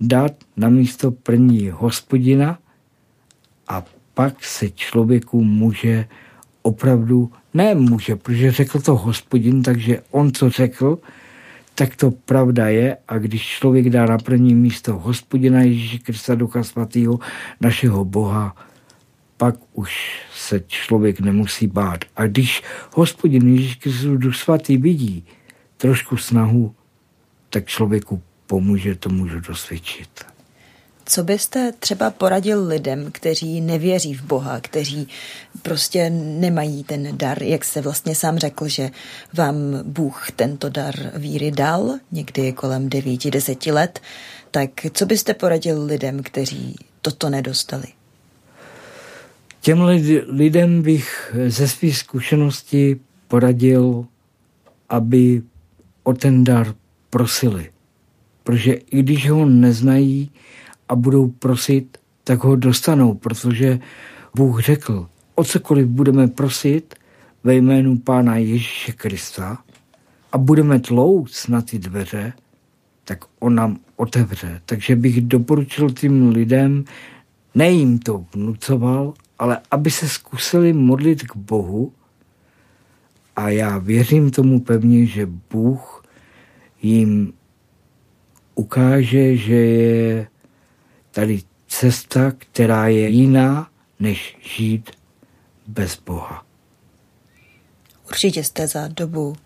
dát 0.00 0.32
na 0.56 0.68
místo 0.68 1.10
první 1.10 1.70
hospodina 1.70 2.58
a 3.68 3.84
pak 4.20 4.44
se 4.44 4.70
člověku 4.70 5.44
může 5.44 6.08
opravdu, 6.62 7.32
ne 7.54 7.74
může, 7.74 8.16
protože 8.16 8.52
řekl 8.52 8.80
to 8.80 8.96
hospodin, 8.96 9.62
takže 9.62 10.02
on 10.10 10.32
co 10.32 10.50
řekl, 10.50 10.98
tak 11.74 11.96
to 11.96 12.10
pravda 12.10 12.68
je 12.68 12.96
a 13.08 13.18
když 13.18 13.46
člověk 13.46 13.90
dá 13.90 14.06
na 14.06 14.18
první 14.18 14.54
místo 14.54 14.98
hospodina 14.98 15.62
Ježíše 15.62 15.98
Krista 15.98 16.34
Ducha 16.34 16.62
Svatého, 16.62 17.18
našeho 17.60 18.04
Boha, 18.04 18.56
pak 19.36 19.54
už 19.72 20.22
se 20.34 20.60
člověk 20.66 21.20
nemusí 21.20 21.66
bát. 21.66 22.04
A 22.16 22.26
když 22.26 22.62
hospodin 22.94 23.54
Ježíš 23.54 23.74
Kristus 23.74 24.18
Duch 24.18 24.36
Svatý 24.36 24.76
vidí 24.76 25.24
trošku 25.76 26.16
snahu, 26.16 26.74
tak 27.50 27.66
člověku 27.66 28.22
pomůže, 28.46 28.94
to 28.94 29.08
můžu 29.08 29.40
dosvědčit. 29.40 30.39
Co 31.10 31.24
byste 31.24 31.72
třeba 31.72 32.10
poradil 32.10 32.66
lidem, 32.66 33.08
kteří 33.12 33.60
nevěří 33.60 34.14
v 34.14 34.22
Boha, 34.22 34.60
kteří 34.60 35.08
prostě 35.62 36.10
nemají 36.10 36.84
ten 36.84 37.18
dar, 37.18 37.42
jak 37.42 37.64
se 37.64 37.80
vlastně 37.80 38.14
sám 38.14 38.38
řekl, 38.38 38.68
že 38.68 38.90
vám 39.34 39.54
Bůh 39.82 40.30
tento 40.36 40.68
dar 40.68 40.94
víry 41.16 41.50
dal, 41.50 41.98
někdy 42.12 42.52
kolem 42.52 42.88
9-10 42.88 43.74
let, 43.74 44.00
tak 44.50 44.70
co 44.92 45.06
byste 45.06 45.34
poradil 45.34 45.84
lidem, 45.84 46.22
kteří 46.22 46.76
toto 47.02 47.30
nedostali? 47.30 47.86
Těm 49.60 49.82
lidem 50.28 50.82
bych 50.82 51.36
ze 51.46 51.68
svých 51.68 51.96
zkušeností 51.96 52.96
poradil, 53.28 54.06
aby 54.88 55.42
o 56.02 56.12
ten 56.12 56.44
dar 56.44 56.74
prosili. 57.10 57.70
Protože 58.42 58.72
i 58.72 59.02
když 59.02 59.30
ho 59.30 59.46
neznají 59.46 60.30
a 60.90 60.96
budou 60.96 61.28
prosit, 61.28 61.98
tak 62.24 62.44
ho 62.44 62.56
dostanou, 62.56 63.14
protože 63.14 63.78
Bůh 64.36 64.62
řekl, 64.62 65.08
o 65.34 65.44
cokoliv 65.44 65.86
budeme 65.86 66.28
prosit 66.28 66.94
ve 67.44 67.54
jménu 67.54 67.98
Pána 67.98 68.36
Ježíše 68.36 68.92
Krista 68.92 69.58
a 70.32 70.38
budeme 70.38 70.80
tlouc 70.80 71.46
na 71.46 71.62
ty 71.62 71.78
dveře, 71.78 72.32
tak 73.04 73.24
on 73.38 73.54
nám 73.54 73.78
otevře. 73.96 74.60
Takže 74.66 74.96
bych 74.96 75.20
doporučil 75.20 75.90
tím 75.90 76.28
lidem, 76.28 76.84
nejím 77.54 77.98
to 77.98 78.24
vnucoval, 78.34 79.14
ale 79.38 79.58
aby 79.70 79.90
se 79.90 80.08
zkusili 80.08 80.72
modlit 80.72 81.22
k 81.22 81.36
Bohu 81.36 81.92
a 83.36 83.48
já 83.48 83.78
věřím 83.78 84.30
tomu 84.30 84.60
pevně, 84.60 85.06
že 85.06 85.28
Bůh 85.50 86.04
jim 86.82 87.32
ukáže, 88.54 89.36
že 89.36 89.54
je 89.54 90.26
tady 91.10 91.42
cesta, 91.68 92.32
která 92.38 92.88
je 92.88 93.08
jiná, 93.08 93.70
než 94.00 94.36
žít 94.56 94.90
bez 95.66 95.98
Boha. 96.06 96.46
Určitě 98.08 98.44
jste 98.44 98.66
za 98.66 98.88
dobu, 98.88 99.36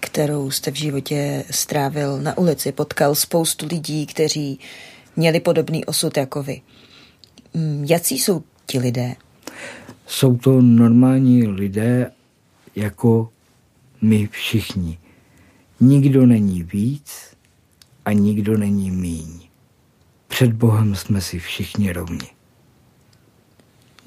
kterou 0.00 0.50
jste 0.50 0.70
v 0.70 0.74
životě 0.74 1.44
strávil 1.50 2.22
na 2.22 2.38
ulici, 2.38 2.72
potkal 2.72 3.14
spoustu 3.14 3.66
lidí, 3.66 4.06
kteří 4.06 4.58
měli 5.16 5.40
podobný 5.40 5.84
osud 5.84 6.16
jako 6.16 6.42
vy. 6.42 6.60
Mm, 7.54 7.84
jací 7.88 8.18
jsou 8.18 8.42
ti 8.66 8.78
lidé? 8.78 9.14
Jsou 10.06 10.36
to 10.36 10.60
normální 10.60 11.46
lidé 11.46 12.10
jako 12.76 13.30
my 14.02 14.26
všichni. 14.26 14.98
Nikdo 15.80 16.26
není 16.26 16.62
víc 16.62 17.36
a 18.04 18.12
nikdo 18.12 18.56
není 18.58 18.90
míň. 18.90 19.40
Před 20.34 20.52
Bohem 20.52 20.94
jsme 20.94 21.20
si 21.20 21.38
všichni 21.38 21.92
rovni. 21.92 22.28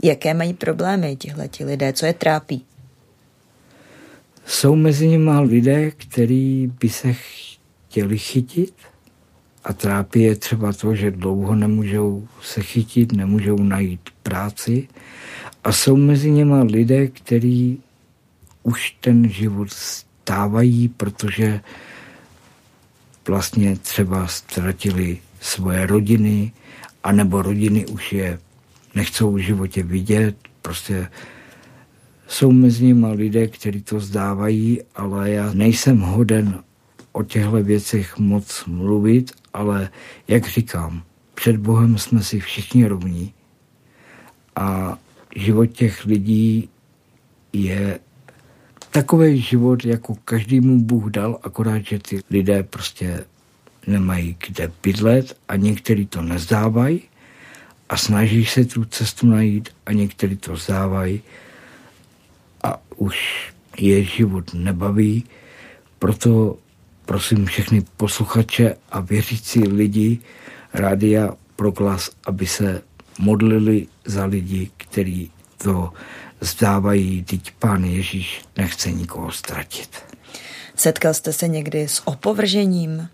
Jaké 0.03 0.33
mají 0.33 0.53
problémy 0.53 1.15
tihleti 1.15 1.65
lidé? 1.65 1.93
Co 1.93 2.05
je 2.05 2.13
trápí? 2.13 2.65
Jsou 4.45 4.75
mezi 4.75 5.07
nimi 5.07 5.39
lidé, 5.39 5.91
kteří 5.91 6.71
by 6.79 6.89
se 6.89 7.13
chtěli 7.13 8.17
chytit 8.17 8.73
a 9.63 9.73
trápí 9.73 10.21
je 10.21 10.35
třeba 10.35 10.73
to, 10.73 10.95
že 10.95 11.11
dlouho 11.11 11.55
nemůžou 11.55 12.27
se 12.41 12.61
chytit, 12.61 13.11
nemůžou 13.11 13.57
najít 13.57 14.09
práci 14.23 14.87
a 15.63 15.71
jsou 15.71 15.95
mezi 15.95 16.31
nimi 16.31 16.63
lidé, 16.63 17.07
kteří 17.07 17.81
už 18.63 18.95
ten 19.01 19.29
život 19.29 19.69
stávají, 19.71 20.87
protože 20.87 21.61
vlastně 23.27 23.75
třeba 23.75 24.27
ztratili 24.27 25.17
svoje 25.41 25.85
rodiny, 25.85 26.51
anebo 27.03 27.41
rodiny 27.41 27.85
už 27.85 28.13
je 28.13 28.39
nechcou 28.95 29.31
v 29.31 29.37
životě 29.37 29.83
vidět, 29.83 30.35
prostě 30.61 31.07
jsou 32.27 32.51
mezi 32.51 32.85
nimi 32.85 33.07
lidé, 33.07 33.47
kteří 33.47 33.81
to 33.81 33.99
zdávají, 33.99 34.81
ale 34.95 35.31
já 35.31 35.53
nejsem 35.53 35.99
hoden 35.99 36.63
o 37.11 37.23
těchto 37.23 37.51
věcech 37.51 38.17
moc 38.17 38.65
mluvit, 38.65 39.31
ale 39.53 39.89
jak 40.27 40.47
říkám, 40.47 41.03
před 41.33 41.57
Bohem 41.57 41.97
jsme 41.97 42.23
si 42.23 42.39
všichni 42.39 42.87
rovní 42.87 43.33
a 44.55 44.97
život 45.35 45.65
těch 45.65 46.05
lidí 46.05 46.69
je 47.53 47.99
takový 48.91 49.41
život, 49.41 49.85
jako 49.85 50.15
každému 50.25 50.81
Bůh 50.81 51.11
dal, 51.11 51.39
akorát, 51.43 51.85
že 51.85 51.99
ty 51.99 52.19
lidé 52.29 52.63
prostě 52.63 53.25
nemají 53.87 54.37
kde 54.47 54.71
bydlet 54.83 55.37
a 55.47 55.55
někteří 55.55 56.05
to 56.05 56.21
nezdávají 56.21 57.01
a 57.89 57.97
snaží 57.97 58.45
se 58.45 58.65
tu 58.65 58.85
cestu 58.85 59.27
najít 59.27 59.69
a 59.85 59.91
někteří 59.91 60.35
to 60.37 60.53
vzdávají 60.53 61.21
a 62.63 62.81
už 62.95 63.49
je 63.77 64.03
život 64.03 64.53
nebaví. 64.53 65.23
Proto 65.99 66.57
prosím 67.05 67.45
všechny 67.45 67.85
posluchače 67.97 68.75
a 68.91 68.99
věřící 68.99 69.59
lidi 69.59 70.19
Rádia 70.73 71.33
Proglas, 71.55 72.11
aby 72.25 72.47
se 72.47 72.81
modlili 73.19 73.87
za 74.05 74.25
lidi, 74.25 74.69
kteří 74.77 75.31
to 75.57 75.93
zdávají, 76.41 77.23
teď 77.23 77.51
pán 77.59 77.83
Ježíš 77.83 78.41
nechce 78.57 78.91
nikoho 78.91 79.31
ztratit. 79.31 79.89
Setkal 80.75 81.13
jste 81.13 81.33
se 81.33 81.47
někdy 81.47 81.87
s 81.87 82.07
opovržením? 82.07 83.09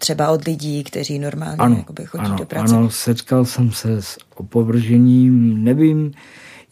Třeba 0.00 0.30
od 0.30 0.44
lidí, 0.44 0.84
kteří 0.84 1.18
normálně 1.18 1.56
ano, 1.56 1.76
jakoby 1.76 2.04
chodí 2.06 2.24
ano, 2.24 2.36
do 2.36 2.44
práce? 2.44 2.76
Ano, 2.76 2.90
setkal 2.90 3.44
jsem 3.44 3.72
se 3.72 4.02
s 4.02 4.18
opovržením. 4.36 5.64
Nevím, 5.64 6.12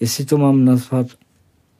jestli 0.00 0.24
to 0.24 0.38
mám 0.38 0.64
nazvat 0.64 1.06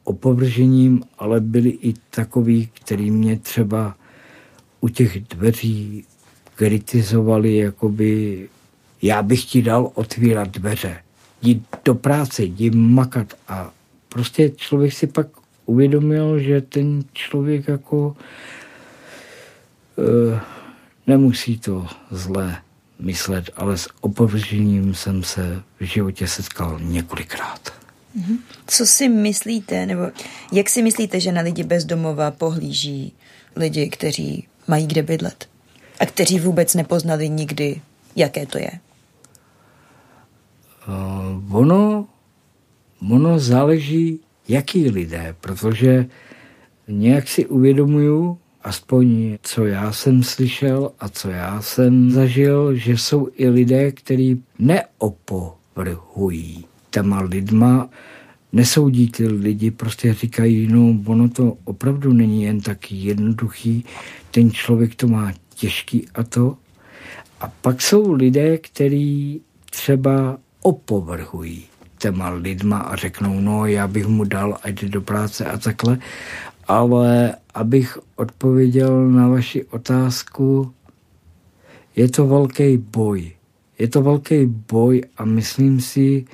opovržením, 0.03 1.03
ale 1.17 1.39
byli 1.39 1.69
i 1.69 1.93
takoví, 2.09 2.69
kteří 2.73 3.11
mě 3.11 3.37
třeba 3.37 3.95
u 4.81 4.89
těch 4.89 5.19
dveří 5.19 6.03
kritizovali, 6.55 7.57
jakoby 7.57 8.49
já 9.01 9.23
bych 9.23 9.45
ti 9.45 9.61
dal 9.61 9.91
otvírat 9.93 10.47
dveře, 10.47 10.97
jít 11.41 11.65
do 11.85 11.95
práce, 11.95 12.43
jít 12.43 12.75
makat 12.75 13.33
a 13.47 13.71
prostě 14.09 14.49
člověk 14.49 14.93
si 14.93 15.07
pak 15.07 15.27
uvědomil, 15.65 16.39
že 16.39 16.61
ten 16.61 17.03
člověk 17.13 17.67
jako 17.67 18.15
uh, 19.95 20.39
nemusí 21.09 21.57
to 21.59 21.87
zlé 22.11 22.61
myslet, 22.99 23.49
ale 23.55 23.77
s 23.77 23.89
opovržením 24.01 24.95
jsem 24.95 25.23
se 25.23 25.63
v 25.79 25.83
životě 25.83 26.27
setkal 26.27 26.79
několikrát. 26.79 27.73
Mhm. 28.15 28.37
Co 28.67 28.85
si 28.85 29.09
myslíte, 29.09 29.85
nebo 29.85 30.01
jak 30.51 30.69
si 30.69 30.81
myslíte, 30.81 31.19
že 31.19 31.31
na 31.31 31.41
lidi 31.41 31.63
bez 31.63 31.85
domova 31.85 32.31
pohlíží 32.31 33.13
lidi, 33.55 33.89
kteří 33.89 34.47
mají 34.67 34.87
kde 34.87 35.03
bydlet 35.03 35.49
a 35.99 36.05
kteří 36.05 36.39
vůbec 36.39 36.75
nepoznali 36.75 37.29
nikdy, 37.29 37.81
jaké 38.15 38.45
to 38.45 38.57
je? 38.57 38.71
Uh, 40.87 41.55
ono, 41.55 42.07
ono 43.11 43.39
záleží, 43.39 44.19
jaký 44.47 44.89
lidé, 44.89 45.35
protože 45.41 46.05
nějak 46.87 47.27
si 47.27 47.45
uvědomuju, 47.45 48.37
aspoň 48.63 49.37
co 49.41 49.65
já 49.65 49.91
jsem 49.91 50.23
slyšel 50.23 50.91
a 50.99 51.09
co 51.09 51.29
já 51.29 51.61
jsem 51.61 52.11
zažil, 52.11 52.75
že 52.75 52.97
jsou 52.97 53.27
i 53.37 53.49
lidé, 53.49 53.91
kteří 53.91 54.43
neopovrhují 54.59 56.65
těma 56.89 57.21
lidma, 57.21 57.89
nesoudí 58.53 59.11
ty 59.11 59.27
lidi, 59.27 59.71
prostě 59.71 60.13
říkají, 60.13 60.67
no 60.67 60.95
ono 61.05 61.29
to 61.29 61.57
opravdu 61.63 62.13
není 62.13 62.43
jen 62.43 62.61
tak 62.61 62.91
jednoduchý, 62.91 63.85
ten 64.31 64.51
člověk 64.51 64.95
to 64.95 65.07
má 65.07 65.33
těžký 65.55 66.07
a 66.15 66.23
to. 66.23 66.57
A 67.41 67.51
pak 67.61 67.81
jsou 67.81 68.13
lidé, 68.13 68.57
kteří 68.57 69.41
třeba 69.71 70.37
opovrhují 70.61 71.63
těma 71.97 72.29
lidma 72.29 72.77
a 72.77 72.95
řeknou, 72.95 73.39
no 73.39 73.65
já 73.65 73.87
bych 73.87 74.07
mu 74.07 74.23
dal, 74.23 74.57
ať 74.63 74.73
jde 74.73 74.89
do 74.89 75.01
práce 75.01 75.45
a 75.45 75.57
takhle 75.57 75.97
ale 76.69 77.35
abych 77.53 77.97
odpověděl 78.15 79.09
na 79.09 79.27
vaši 79.27 79.65
otázku, 79.65 80.73
je 81.95 82.09
to 82.09 82.27
velký 82.27 82.77
boj. 82.77 83.31
Je 83.79 83.87
to 83.87 84.01
velký 84.01 84.45
boj 84.45 85.03
a 85.17 85.25
myslím 85.25 85.81
si, 85.81 86.25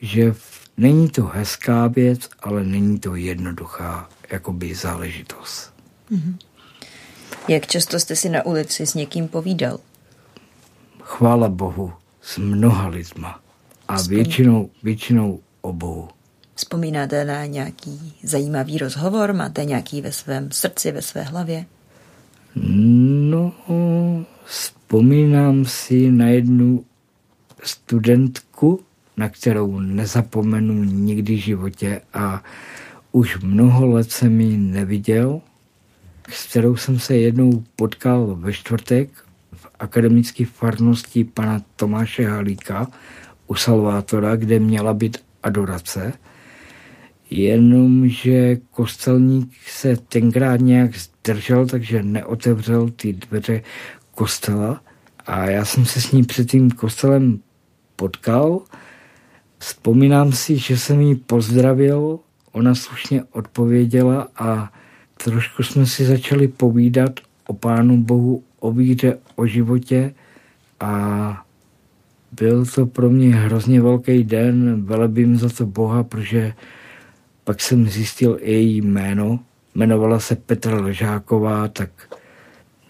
že 0.00 0.34
není 0.76 1.10
to 1.10 1.24
hezká 1.24 1.86
věc, 1.86 2.28
ale 2.42 2.64
není 2.64 2.98
to 2.98 3.14
jednoduchá 3.14 4.08
jakoby 4.30 4.74
záležitost. 4.74 5.72
Mm-hmm. 6.10 6.36
Jak 7.48 7.66
často 7.66 8.00
jste 8.00 8.16
si 8.16 8.28
na 8.28 8.46
ulici 8.46 8.86
s 8.86 8.94
někým 8.94 9.28
povídal? 9.28 9.78
Chvála 11.00 11.48
Bohu, 11.48 11.92
s 12.22 12.38
mnoha 12.38 12.88
lidma. 12.88 13.40
A 13.88 14.02
většinou, 14.02 14.70
většinou 14.82 15.40
obou. 15.60 16.08
Vzpomínáte 16.54 17.24
na 17.24 17.46
nějaký 17.46 18.14
zajímavý 18.22 18.78
rozhovor? 18.78 19.32
Máte 19.32 19.64
nějaký 19.64 20.00
ve 20.00 20.12
svém 20.12 20.52
srdci, 20.52 20.92
ve 20.92 21.02
své 21.02 21.22
hlavě? 21.22 21.64
No, 22.54 23.52
vzpomínám 24.44 25.64
si 25.64 26.10
na 26.10 26.28
jednu 26.28 26.84
studentku, 27.62 28.80
na 29.16 29.28
kterou 29.28 29.80
nezapomenu 29.80 30.84
nikdy 30.84 31.36
v 31.36 31.40
životě 31.40 32.00
a 32.14 32.44
už 33.12 33.38
mnoho 33.40 33.86
let 33.86 34.12
jsem 34.12 34.40
ji 34.40 34.56
neviděl, 34.56 35.40
s 36.28 36.46
kterou 36.46 36.76
jsem 36.76 36.98
se 36.98 37.16
jednou 37.16 37.64
potkal 37.76 38.36
ve 38.40 38.52
čtvrtek 38.52 39.08
v 39.52 39.66
akademické 39.78 40.44
farnosti 40.44 41.24
pana 41.24 41.62
Tomáše 41.76 42.28
Halíka 42.28 42.86
u 43.46 43.54
Salvátora, 43.54 44.36
kde 44.36 44.58
měla 44.58 44.94
být 44.94 45.18
adorace 45.42 46.12
jenomže 47.40 48.56
kostelník 48.70 49.50
se 49.66 49.96
tenkrát 49.96 50.60
nějak 50.60 50.90
držel, 51.24 51.66
takže 51.66 52.02
neotevřel 52.02 52.90
ty 52.90 53.12
dveře 53.12 53.62
kostela. 54.14 54.80
A 55.26 55.44
já 55.44 55.64
jsem 55.64 55.84
se 55.84 56.00
s 56.00 56.12
ní 56.12 56.24
před 56.24 56.50
tím 56.50 56.70
kostelem 56.70 57.40
potkal. 57.96 58.60
Vzpomínám 59.58 60.32
si, 60.32 60.56
že 60.56 60.78
jsem 60.78 61.00
jí 61.00 61.14
pozdravil, 61.14 62.18
ona 62.52 62.74
slušně 62.74 63.24
odpověděla 63.32 64.28
a 64.36 64.72
trošku 65.24 65.62
jsme 65.62 65.86
si 65.86 66.04
začali 66.04 66.48
povídat 66.48 67.20
o 67.46 67.52
Pánu 67.52 67.96
Bohu, 67.96 68.42
o 68.60 68.72
víře, 68.72 69.18
o 69.36 69.46
životě 69.46 70.14
a 70.80 71.44
byl 72.32 72.66
to 72.66 72.86
pro 72.86 73.10
mě 73.10 73.34
hrozně 73.34 73.80
velký 73.80 74.24
den, 74.24 74.84
velebím 74.84 75.36
za 75.36 75.48
to 75.48 75.66
Boha, 75.66 76.02
protože 76.02 76.52
pak 77.44 77.60
jsem 77.60 77.88
zjistil 77.88 78.38
i 78.40 78.52
její 78.52 78.80
jméno. 78.80 79.38
Jmenovala 79.74 80.20
se 80.20 80.36
Petra 80.36 80.80
Ležáková, 80.80 81.68
tak 81.68 81.90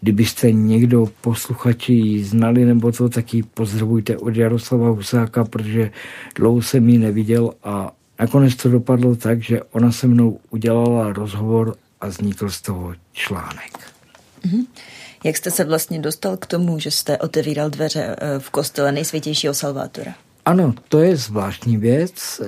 kdybyste 0.01 0.53
někdo 0.53 1.07
posluchači 1.21 1.93
ji 1.93 2.25
znali 2.25 2.65
nebo 2.65 2.93
to, 2.93 3.09
tak 3.09 3.35
ji 3.35 3.43
pozdravujte 3.43 4.17
od 4.17 4.37
Jaroslava 4.37 4.88
Husáka, 4.88 5.45
protože 5.45 5.91
dlouho 6.35 6.62
jsem 6.62 6.88
ji 6.88 6.99
neviděl 6.99 7.53
a 7.65 7.93
nakonec 8.21 8.55
to 8.55 8.69
dopadlo 8.69 9.17
tak, 9.17 9.43
že 9.43 9.62
ona 9.62 9.93
se 9.93 10.07
mnou 10.07 10.41
udělala 10.51 11.12
rozhovor 11.12 11.77
a 12.01 12.07
vznikl 12.07 12.51
z 12.51 12.62
toho 12.62 12.95
článek. 13.12 13.79
Mm-hmm. 14.45 14.67
Jak 15.25 15.37
jste 15.37 15.51
se 15.51 15.65
vlastně 15.65 15.99
dostal 15.99 16.37
k 16.37 16.47
tomu, 16.47 16.79
že 16.79 16.91
jste 16.91 17.19
otevíral 17.19 17.71
dveře 17.71 18.17
eh, 18.19 18.38
v 18.38 18.51
kostele 18.51 18.93
nejsvětějšího 18.93 19.55
Salvátora? 19.55 20.15
Ano, 20.45 20.75
to 20.88 21.01
je 21.01 21.17
zvláštní 21.17 21.77
věc. 21.77 22.41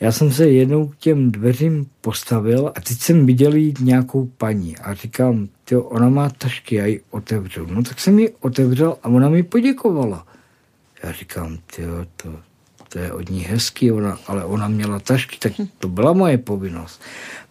Já 0.00 0.12
jsem 0.12 0.32
se 0.32 0.48
jednou 0.48 0.88
k 0.88 0.96
těm 0.96 1.32
dveřím 1.32 1.86
postavil 2.00 2.72
a 2.74 2.80
teď 2.80 2.98
jsem 2.98 3.26
viděl 3.26 3.54
jít 3.54 3.80
nějakou 3.80 4.26
paní 4.38 4.76
a 4.76 4.94
říkám, 4.94 5.48
tyjo, 5.64 5.82
ona 5.82 6.08
má 6.08 6.30
tašky, 6.30 6.74
já 6.74 6.86
ji 6.86 7.00
otevřu. 7.10 7.66
No 7.66 7.82
tak 7.82 8.00
jsem 8.00 8.18
ji 8.18 8.34
otevřel 8.40 8.96
a 9.02 9.08
ona 9.08 9.28
mi 9.28 9.42
poděkovala. 9.42 10.26
Já 11.02 11.12
říkám, 11.12 11.58
tyjo, 11.76 12.06
to, 12.16 12.40
to 12.88 12.98
je 12.98 13.12
od 13.12 13.30
ní 13.30 13.40
hezký, 13.40 13.92
ona, 13.92 14.18
ale 14.26 14.44
ona 14.44 14.68
měla 14.68 15.00
tašky, 15.00 15.36
tak 15.38 15.52
to 15.78 15.88
byla 15.88 16.12
moje 16.12 16.38
povinnost. 16.38 17.02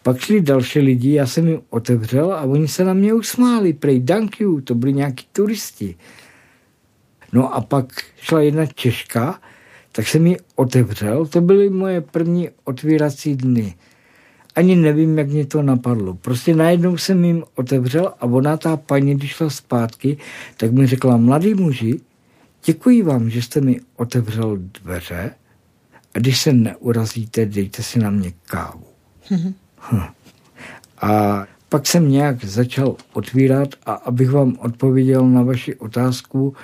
Pak 0.04 0.18
šli 0.20 0.42
další 0.42 0.80
lidi, 0.80 1.14
já 1.14 1.28
jsem 1.28 1.48
jim 1.48 1.62
otevřel 1.70 2.34
a 2.34 2.42
oni 2.42 2.68
se 2.68 2.84
na 2.84 2.94
mě 2.94 3.14
usmáli, 3.14 3.74
prej 3.74 4.02
thank 4.02 4.40
you, 4.40 4.62
to 4.62 4.76
byli 4.76 4.94
nějaký 4.94 5.26
turisti. 5.32 5.96
No 7.34 7.56
a 7.56 7.62
pak 7.62 7.86
šla 8.22 8.42
jedna 8.42 8.66
Češka, 8.66 9.40
tak 9.96 10.08
jsem 10.08 10.28
ji 10.28 10.38
otevřel, 10.56 11.26
to 11.26 11.42
byly 11.42 11.70
moje 11.70 12.02
první 12.02 12.50
otvírací 12.64 13.36
dny. 13.36 13.76
Ani 14.56 14.76
nevím, 14.76 15.18
jak 15.18 15.30
mě 15.30 15.46
to 15.46 15.62
napadlo. 15.62 16.14
Prostě 16.14 16.56
najednou 16.56 16.98
jsem 16.98 17.26
jim 17.26 17.44
otevřel 17.56 18.14
a 18.20 18.26
ona, 18.26 18.58
ta 18.58 18.78
paní, 18.78 19.16
když 19.16 19.32
šla 19.32 19.50
zpátky, 19.50 20.18
tak 20.58 20.72
mi 20.72 20.88
řekla, 20.88 21.18
mladý 21.18 21.54
muži, 21.54 22.00
děkuji 22.66 23.04
vám, 23.04 23.30
že 23.30 23.42
jste 23.42 23.62
mi 23.62 23.80
otevřel 23.96 24.58
dveře 24.58 25.32
a 26.14 26.20
když 26.20 26.42
se 26.42 26.54
neurazíte, 26.54 27.46
dejte 27.46 27.84
si 27.84 28.00
na 28.00 28.10
mě 28.10 28.32
kávu. 28.46 28.86
A 31.02 31.44
pak 31.70 31.88
jsem 31.88 32.12
nějak 32.12 32.46
začal 32.46 32.96
otvírat 33.14 33.70
a 33.86 33.94
abych 33.94 34.32
vám 34.32 34.58
odpověděl 34.60 35.30
na 35.30 35.44
vaši 35.44 35.76
otázku, 35.76 36.56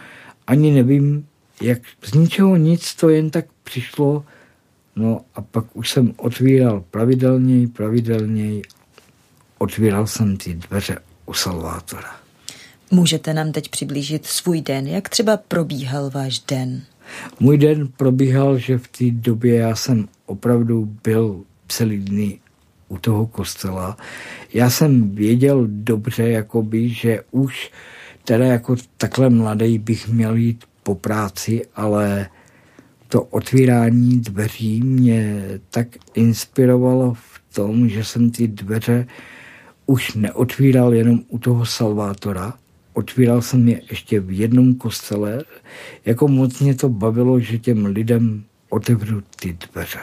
ani 0.47 0.71
nevím, 0.71 1.27
jak 1.61 1.79
z 2.03 2.13
ničeho 2.13 2.55
nic 2.55 2.95
to 2.95 3.09
jen 3.09 3.29
tak 3.29 3.45
přišlo, 3.63 4.25
no 4.95 5.21
a 5.35 5.41
pak 5.41 5.65
už 5.73 5.89
jsem 5.89 6.13
otvíral 6.17 6.83
pravidelněji, 6.91 7.67
pravidelněji, 7.67 8.61
otvíral 9.57 10.07
jsem 10.07 10.37
ty 10.37 10.53
dveře 10.53 10.97
u 11.25 11.33
Salvátora. 11.33 12.15
Můžete 12.91 13.33
nám 13.33 13.51
teď 13.51 13.69
přiblížit 13.69 14.25
svůj 14.25 14.61
den? 14.61 14.87
Jak 14.87 15.09
třeba 15.09 15.37
probíhal 15.37 16.09
váš 16.09 16.39
den? 16.39 16.81
Můj 17.39 17.57
den 17.57 17.87
probíhal, 17.87 18.57
že 18.57 18.77
v 18.77 18.87
té 18.87 19.11
době 19.11 19.55
já 19.55 19.75
jsem 19.75 20.07
opravdu 20.25 20.97
byl 21.03 21.43
celý 21.67 21.97
dny 21.97 22.39
u 22.87 22.97
toho 22.97 23.27
kostela. 23.27 23.97
Já 24.53 24.69
jsem 24.69 25.15
věděl 25.15 25.67
dobře, 25.67 26.29
jakoby, 26.29 26.89
že 26.89 27.23
už 27.31 27.71
teda 28.23 28.45
jako 28.45 28.75
takhle 28.97 29.29
mladý 29.29 29.77
bych 29.77 30.07
měl 30.07 30.35
jít 30.35 30.65
po 30.83 30.95
práci, 30.95 31.65
ale 31.75 32.29
to 33.07 33.21
otvírání 33.21 34.19
dveří 34.19 34.81
mě 34.81 35.43
tak 35.69 35.87
inspirovalo 36.13 37.13
v 37.13 37.41
tom, 37.53 37.89
že 37.89 38.03
jsem 38.03 38.31
ty 38.31 38.47
dveře 38.47 39.07
už 39.85 40.13
neotvíral 40.13 40.93
jenom 40.93 41.19
u 41.27 41.39
toho 41.39 41.65
Salvátora, 41.65 42.53
otvíral 42.93 43.41
jsem 43.41 43.67
je 43.67 43.81
ještě 43.89 44.19
v 44.19 44.39
jednom 44.39 44.75
kostele, 44.75 45.43
jako 46.05 46.27
moc 46.27 46.59
mě 46.59 46.75
to 46.75 46.89
bavilo, 46.89 47.39
že 47.39 47.57
těm 47.57 47.85
lidem 47.85 48.43
otevřu 48.69 49.21
ty 49.35 49.57
dveře. 49.71 49.99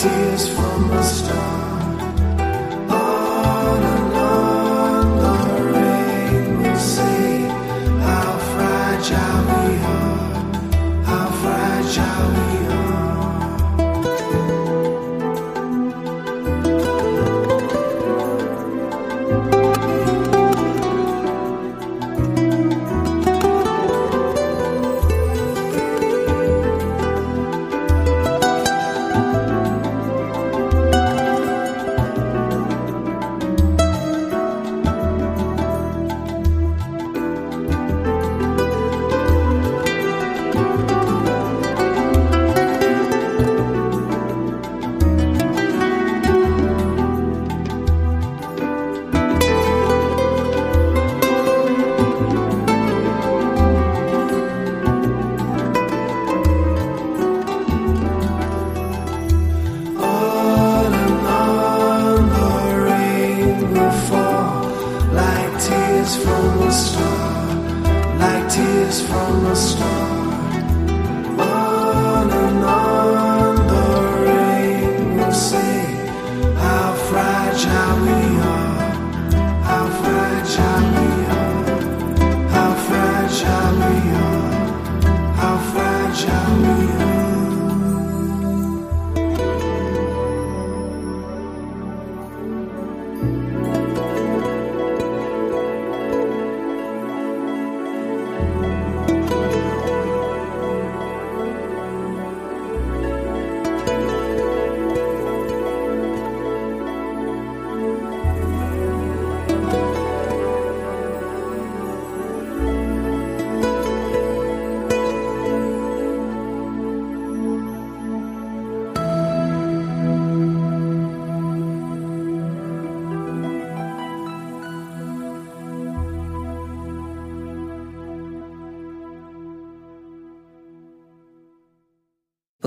tears 0.00 0.48
from 0.54 0.88
the 0.90 1.02
storm. 1.02 1.27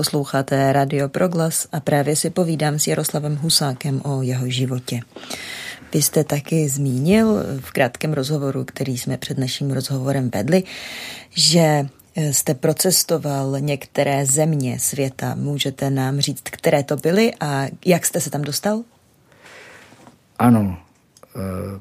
Posloucháte 0.02 0.72
Radio 0.72 1.08
Proglas 1.08 1.68
a 1.72 1.80
právě 1.80 2.16
si 2.16 2.30
povídám 2.30 2.78
s 2.78 2.86
Jaroslavem 2.86 3.36
Husákem 3.36 4.00
o 4.04 4.22
jeho 4.22 4.50
životě. 4.50 5.00
Vy 5.94 6.02
jste 6.02 6.24
taky 6.24 6.68
zmínil 6.68 7.42
v 7.60 7.72
krátkém 7.72 8.12
rozhovoru, 8.12 8.64
který 8.64 8.98
jsme 8.98 9.16
před 9.16 9.38
naším 9.38 9.70
rozhovorem 9.70 10.30
vedli, 10.34 10.62
že 11.30 11.88
jste 12.16 12.54
procestoval 12.54 13.60
některé 13.60 14.26
země 14.26 14.78
světa. 14.78 15.34
Můžete 15.34 15.90
nám 15.90 16.20
říct, 16.20 16.42
které 16.44 16.82
to 16.82 16.96
byly 16.96 17.32
a 17.40 17.66
jak 17.84 18.06
jste 18.06 18.20
se 18.20 18.30
tam 18.30 18.42
dostal? 18.42 18.82
Ano, 20.38 20.78
eh, 21.36 21.80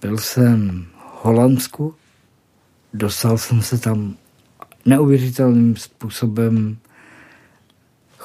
byl 0.00 0.18
jsem 0.18 0.86
v 0.94 1.24
Holandsku, 1.24 1.94
dostal 2.94 3.38
jsem 3.38 3.62
se 3.62 3.78
tam 3.78 4.16
neuvěřitelným 4.84 5.76
způsobem 5.76 6.78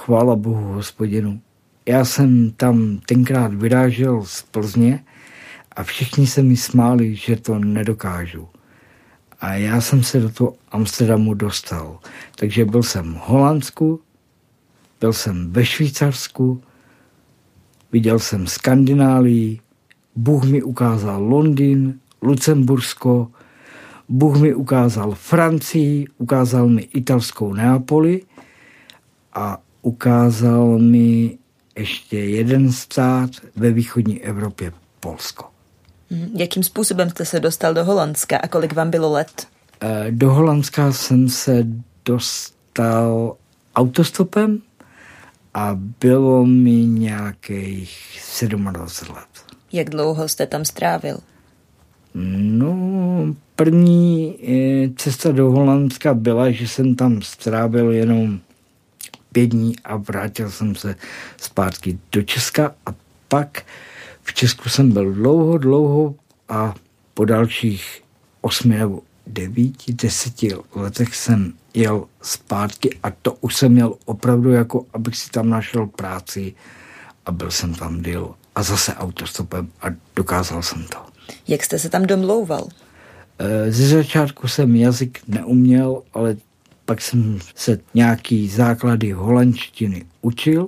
chvála 0.02 0.36
Bohu 0.36 0.74
hospodinu. 0.74 1.42
Já 1.86 2.06
jsem 2.06 2.52
tam 2.52 3.00
tenkrát 3.06 3.54
vyrážel 3.54 4.26
z 4.26 4.42
Plzně 4.42 5.04
a 5.72 5.84
všichni 5.84 6.28
se 6.28 6.42
mi 6.44 6.58
smáli, 6.58 7.16
že 7.16 7.36
to 7.36 7.60
nedokážu. 7.60 8.48
A 9.40 9.54
já 9.54 9.82
jsem 9.82 10.04
se 10.04 10.20
do 10.20 10.30
toho 10.30 10.54
Amsterdamu 10.72 11.34
dostal. 11.34 12.00
Takže 12.36 12.66
byl 12.66 12.84
jsem 12.84 13.14
v 13.14 13.18
Holandsku, 13.18 14.02
byl 15.00 15.14
jsem 15.14 15.52
ve 15.52 15.66
Švýcarsku, 15.66 16.62
viděl 17.92 18.20
jsem 18.20 18.48
Skandinávii, 18.48 19.60
Bůh 20.16 20.44
mi 20.44 20.64
ukázal 20.64 21.24
Londýn, 21.24 22.00
Lucembursko, 22.22 23.32
Bůh 24.10 24.42
mi 24.42 24.54
ukázal 24.54 25.12
Francii, 25.12 26.08
ukázal 26.18 26.68
mi 26.68 26.82
italskou 26.82 27.54
Neapoli 27.54 28.22
a 29.34 29.58
ukázal 29.82 30.80
mi 30.80 31.38
ještě 31.78 32.20
jeden 32.20 32.72
stát 32.72 33.30
ve 33.56 33.72
východní 33.72 34.22
Evropě, 34.22 34.72
Polsko. 35.00 35.46
Mhm. 36.10 36.30
Jakým 36.36 36.63
způsobem 36.63 37.10
jste 37.10 37.26
se 37.26 37.39
dostal 37.39 37.74
do 37.74 37.86
Holandska 37.86 38.38
a 38.38 38.48
kolik 38.48 38.74
vám 38.74 38.89
bylo 38.89 39.12
let? 39.12 39.48
Eh, 39.82 40.12
do 40.12 40.34
Holandska 40.34 40.91
jsem 40.91 41.30
se 41.30 41.67
dostal 42.06 43.36
autostopem 43.76 44.62
a 45.54 45.80
bylo 46.00 46.46
mi 46.46 46.72
nějakých 46.72 48.20
27 48.41 49.15
let. 49.15 49.26
Jak 49.74 49.89
dlouho 49.89 50.30
jste 50.30 50.48
tam 50.48 50.65
strávil? 50.65 51.17
No, 52.13 53.36
první 53.56 54.36
eh, 54.48 54.89
cesta 54.96 55.32
do 55.32 55.52
Holandska 55.52 56.13
byla, 56.13 56.52
že 56.52 56.67
jsem 56.67 56.96
tam 56.96 57.22
strávil 57.22 57.91
jenom 57.91 58.39
pět 59.32 59.48
dní 59.48 59.80
a 59.80 59.96
vrátil 59.96 60.52
jsem 60.52 60.76
se 60.76 60.96
zpátky 61.38 62.00
do 62.12 62.22
Česka 62.22 62.76
a 62.86 62.94
pak 63.28 63.63
v 64.24 64.34
Česku 64.34 64.70
jsem 64.70 64.91
byl 64.91 65.13
dlouho, 65.13 65.58
dlouho 65.58 66.15
a 66.50 66.76
po 67.13 67.26
dalších 67.26 68.04
osmi 68.41 68.78
nebo 68.78 69.02
devíti, 69.28 69.94
deseti 69.94 70.56
letech 70.76 71.15
jsem 71.15 71.54
jel 71.74 72.06
zpátky 72.22 73.00
a 73.04 73.12
to 73.22 73.34
už 73.34 73.56
jsem 73.56 73.72
měl 73.72 73.96
opravdu 74.06 74.52
jako, 74.52 74.86
abych 74.94 75.17
si 75.17 75.30
tam 75.30 75.50
našel 75.50 75.88
práci 75.88 76.54
a 77.26 77.32
byl 77.32 77.52
jsem 77.52 77.74
tam 77.74 78.02
díl 78.02 78.36
a 78.56 78.63
zase 78.63 78.94
autostopem 78.94 79.70
a 79.82 79.86
dokázal 80.15 80.62
jsem 80.62 80.84
to. 80.84 80.98
Jak 81.48 81.63
jste 81.63 81.80
se 81.80 81.89
tam 81.89 82.04
domlouval? 82.04 82.67
Eh, 83.39 83.72
ze 83.72 83.88
začátku 83.88 84.48
jsem 84.48 84.76
jazyk 84.76 85.20
neuměl, 85.28 86.02
ale 86.13 86.38
pak 86.91 87.01
jsem 87.01 87.39
se 87.56 87.80
nějaký 87.93 88.49
základy 88.49 89.12
holandštiny 89.12 90.06
učil 90.21 90.67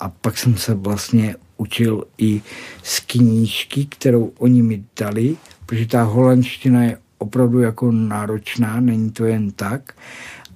a 0.00 0.08
pak 0.08 0.38
jsem 0.38 0.56
se 0.56 0.74
vlastně 0.74 1.36
učil 1.56 2.04
i 2.18 2.42
z 2.82 3.00
knížky, 3.00 3.86
kterou 3.86 4.32
oni 4.38 4.62
mi 4.62 4.84
dali, 5.00 5.36
protože 5.66 5.86
ta 5.86 6.02
holandština 6.02 6.84
je 6.84 6.98
opravdu 7.18 7.60
jako 7.60 7.92
náročná, 7.92 8.80
není 8.80 9.10
to 9.10 9.24
jen 9.24 9.50
tak, 9.50 9.94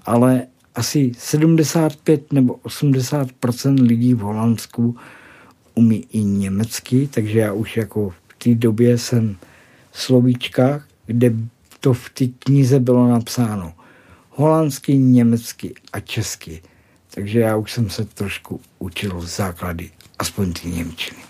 ale 0.06 0.46
asi 0.74 1.12
75 1.18 2.32
nebo 2.32 2.54
80% 2.54 3.82
lidí 3.82 4.14
v 4.14 4.18
Holandsku 4.18 4.96
umí 5.74 6.06
i 6.12 6.24
německy, 6.24 7.08
takže 7.12 7.38
já 7.38 7.52
už 7.52 7.76
jako 7.76 8.10
v 8.10 8.38
té 8.38 8.54
době 8.54 8.98
jsem 8.98 9.36
slovíčka, 9.92 10.82
kde 11.06 11.32
to 11.80 11.94
v 11.94 12.10
té 12.10 12.26
knize 12.26 12.80
bylo 12.80 13.08
napsáno 13.08 13.72
holandsky, 14.38 14.98
německy 14.98 15.74
a 15.92 16.00
česky. 16.00 16.62
Takže 17.14 17.40
já 17.40 17.56
už 17.56 17.72
jsem 17.72 17.90
se 17.90 18.04
trošku 18.04 18.60
učil 18.78 19.20
základy, 19.20 19.90
aspoň 20.18 20.52
ty 20.52 20.68
němčiny. 20.68 21.20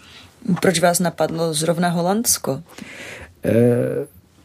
Proč 0.60 0.80
vás 0.80 1.00
napadlo 1.00 1.54
zrovna 1.54 1.88
Holandsko? 1.88 2.62
E, 3.44 3.52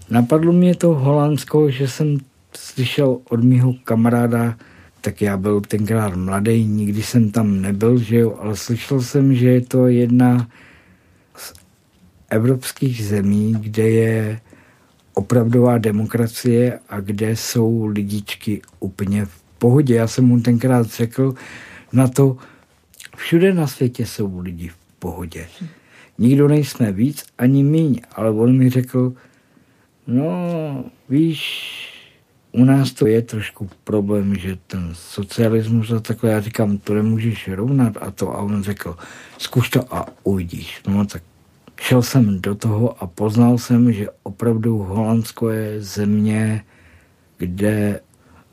napadlo 0.09 0.51
mě 0.51 0.75
to 0.75 0.87
Holandsko, 0.87 1.69
že 1.69 1.87
jsem 1.87 2.17
slyšel 2.55 3.17
od 3.29 3.43
mého 3.43 3.73
kamaráda, 3.83 4.55
tak 5.01 5.21
já 5.21 5.37
byl 5.37 5.61
tenkrát 5.61 6.15
mladý, 6.15 6.65
nikdy 6.65 7.03
jsem 7.03 7.31
tam 7.31 7.61
nebyl, 7.61 7.97
že 7.97 8.17
jo, 8.17 8.37
ale 8.39 8.55
slyšel 8.55 9.01
jsem, 9.01 9.35
že 9.35 9.49
je 9.49 9.61
to 9.61 9.87
jedna 9.87 10.47
z 11.35 11.53
evropských 12.29 13.05
zemí, 13.05 13.55
kde 13.59 13.89
je 13.89 14.39
opravdová 15.13 15.77
demokracie 15.77 16.79
a 16.89 16.99
kde 16.99 17.35
jsou 17.35 17.85
lidičky 17.85 18.61
úplně 18.79 19.25
v 19.25 19.41
pohodě. 19.57 19.95
Já 19.95 20.07
jsem 20.07 20.25
mu 20.25 20.39
tenkrát 20.41 20.87
řekl 20.87 21.33
na 21.93 22.07
to, 22.07 22.37
všude 23.15 23.53
na 23.53 23.67
světě 23.67 24.05
jsou 24.05 24.39
lidi 24.39 24.67
v 24.67 24.77
pohodě. 24.99 25.47
Nikdo 26.17 26.47
nejsme 26.47 26.91
víc 26.91 27.25
ani 27.37 27.63
míň, 27.63 28.01
ale 28.15 28.31
on 28.31 28.57
mi 28.57 28.69
řekl, 28.69 29.13
no 30.07 30.85
víš, 31.09 31.41
u 32.51 32.65
nás 32.65 32.91
to 32.91 33.07
je 33.07 33.21
trošku 33.21 33.69
problém, 33.83 34.35
že 34.35 34.57
ten 34.67 34.89
socialismus 34.93 35.91
a 35.91 35.99
takhle, 35.99 36.31
já 36.31 36.41
říkám, 36.41 36.77
to 36.77 36.93
nemůžeš 36.93 37.47
rovnat 37.47 37.97
a 38.01 38.11
to. 38.11 38.31
A 38.31 38.37
on 38.37 38.63
řekl, 38.63 38.97
zkuš 39.37 39.69
to 39.69 39.95
a 39.95 40.05
uvidíš. 40.23 40.81
No 40.87 41.05
tak 41.05 41.23
šel 41.83 42.01
jsem 42.01 42.41
do 42.41 42.55
toho 42.55 43.03
a 43.03 43.07
poznal 43.07 43.57
jsem, 43.57 43.93
že 43.93 44.07
opravdu 44.23 44.77
Holandsko 44.77 45.49
je 45.49 45.81
země, 45.81 46.63
kde 47.37 47.99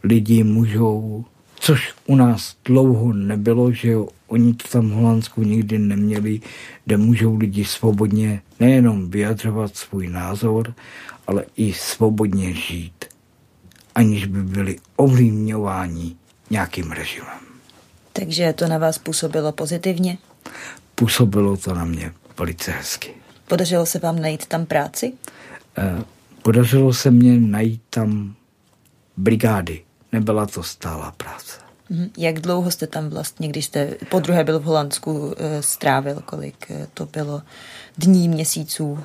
lidi 0.03 0.45
můžou, 0.45 1.25
což 1.61 1.95
u 2.07 2.17
nás 2.17 2.57
dlouho 2.65 3.13
nebylo, 3.13 3.73
že 3.73 3.91
jo, 3.91 4.09
oni 4.27 4.55
to 4.55 4.69
tam 4.69 4.91
v 4.91 4.93
Holandsku 4.93 5.43
nikdy 5.43 5.79
neměli, 5.79 6.41
kde 6.85 6.97
můžou 6.97 7.37
lidi 7.37 7.65
svobodně 7.65 8.43
nejenom 8.61 9.11
vyjadřovat 9.11 9.77
svůj 9.77 10.09
názor, 10.09 10.75
ale 11.27 11.45
i 11.57 11.73
svobodně 11.73 12.55
žít, 12.55 13.05
aniž 13.95 14.27
by 14.27 14.43
byli 14.43 14.77
ovlivňováni 14.97 16.17
nějakým 16.51 16.93
režimem. 16.93 17.41
Takže 18.13 18.53
to 18.53 18.69
na 18.69 18.79
vás 18.79 18.99
působilo 18.99 19.53
pozitivně? 19.53 20.19
Působilo 20.95 21.57
to 21.57 21.75
na 21.75 21.85
mě 21.85 22.13
velice 22.41 22.71
hezky. 22.71 23.15
Podařilo 23.49 23.87
se 23.87 23.99
vám 23.99 24.19
najít 24.19 24.47
tam 24.47 24.67
práci? 24.67 25.13
Eh, 25.79 26.05
podařilo 26.43 26.93
se 26.93 27.11
mně 27.11 27.41
najít 27.41 27.83
tam 27.91 28.35
brigády. 29.17 29.83
Nebyla 30.13 30.47
to 30.47 30.63
stálá 30.63 31.11
práce. 31.17 31.61
Mhm. 31.91 32.11
Jak 32.19 32.41
dlouho 32.41 32.71
jste 32.71 32.87
tam 32.87 33.09
vlastně, 33.09 33.49
když 33.49 33.65
jste 33.65 33.95
po 34.09 34.21
druhé 34.21 34.45
byl 34.45 34.61
v 34.61 34.65
Holandsku, 34.65 35.35
eh, 35.37 35.63
strávil? 35.63 36.23
Kolik 36.25 36.71
eh, 36.71 36.87
to 36.95 37.07
bylo 37.07 37.43
dní, 37.99 38.29
měsíců? 38.29 38.99